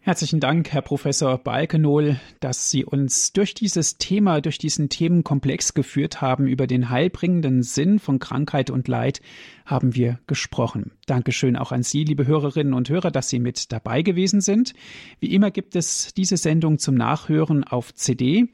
Herzlichen 0.03 0.39
Dank, 0.39 0.71
Herr 0.71 0.81
Professor 0.81 1.37
Balkenohl, 1.37 2.19
dass 2.39 2.71
Sie 2.71 2.83
uns 2.83 3.33
durch 3.33 3.53
dieses 3.53 3.99
Thema, 3.99 4.41
durch 4.41 4.57
diesen 4.57 4.89
Themenkomplex 4.89 5.75
geführt 5.75 6.21
haben. 6.21 6.47
Über 6.47 6.65
den 6.65 6.89
heilbringenden 6.89 7.61
Sinn 7.61 7.99
von 7.99 8.17
Krankheit 8.17 8.71
und 8.71 8.87
Leid 8.87 9.21
haben 9.63 9.93
wir 9.93 10.17
gesprochen. 10.25 10.93
Dankeschön 11.05 11.55
auch 11.55 11.71
an 11.71 11.83
Sie, 11.83 12.03
liebe 12.03 12.25
Hörerinnen 12.25 12.73
und 12.73 12.89
Hörer, 12.89 13.11
dass 13.11 13.29
Sie 13.29 13.37
mit 13.37 13.71
dabei 13.71 14.01
gewesen 14.01 14.41
sind. 14.41 14.73
Wie 15.19 15.35
immer 15.35 15.51
gibt 15.51 15.75
es 15.75 16.15
diese 16.15 16.37
Sendung 16.37 16.79
zum 16.79 16.95
Nachhören 16.95 17.63
auf 17.63 17.93
CD. 17.93 18.47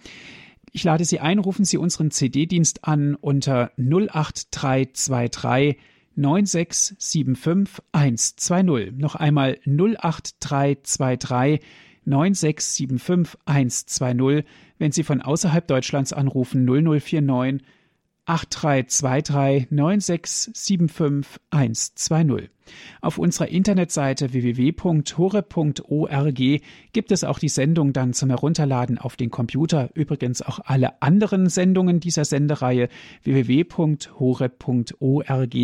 Ich 0.73 0.83
lade 0.83 1.05
Sie 1.05 1.21
ein, 1.21 1.39
rufen 1.39 1.63
Sie 1.63 1.77
unseren 1.77 2.11
CD-Dienst 2.11 2.83
an 2.83 3.15
unter 3.15 3.71
08323 3.77 5.77
9675120. 6.17 8.91
Noch 8.97 9.15
einmal 9.15 9.57
08323 9.65 11.61
9675120. 12.05 14.43
Wenn 14.77 14.91
Sie 14.91 15.03
von 15.03 15.21
außerhalb 15.21 15.65
Deutschlands 15.67 16.11
anrufen 16.13 16.65
0049 16.65 17.63
8323 18.27 19.71
9675120. 19.71 22.49
Auf 23.01 23.17
unserer 23.17 23.47
Internetseite 23.47 24.33
www.hore.org 24.33 26.41
gibt 26.91 27.13
es 27.13 27.23
auch 27.23 27.39
die 27.39 27.47
Sendung 27.47 27.93
dann 27.93 28.11
zum 28.13 28.29
Herunterladen 28.29 28.97
auf 28.97 29.15
den 29.15 29.31
Computer. 29.31 29.89
Übrigens 29.93 30.41
auch 30.41 30.59
alle 30.65 31.01
anderen 31.01 31.47
Sendungen 31.49 32.01
dieser 32.01 32.25
Sendereihe. 32.25 32.89
www.hore.org 33.23 35.55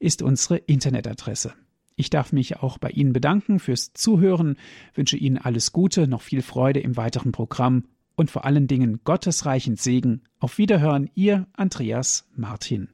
ist 0.00 0.22
unsere 0.22 0.56
Internetadresse. 0.56 1.54
Ich 1.94 2.10
darf 2.10 2.32
mich 2.32 2.56
auch 2.58 2.78
bei 2.78 2.90
Ihnen 2.90 3.12
bedanken 3.12 3.60
fürs 3.60 3.92
Zuhören, 3.92 4.56
wünsche 4.94 5.16
Ihnen 5.16 5.38
alles 5.38 5.72
Gute, 5.72 6.06
noch 6.06 6.22
viel 6.22 6.42
Freude 6.42 6.78
im 6.80 6.96
weiteren 6.96 7.32
Programm 7.32 7.84
und 8.18 8.32
vor 8.32 8.44
allen 8.44 8.66
Dingen 8.66 9.00
Gottes 9.04 9.46
reichen 9.46 9.76
Segen. 9.76 10.24
Auf 10.40 10.58
Wiederhören, 10.58 11.08
Ihr 11.14 11.46
Andreas 11.52 12.28
Martin. 12.34 12.88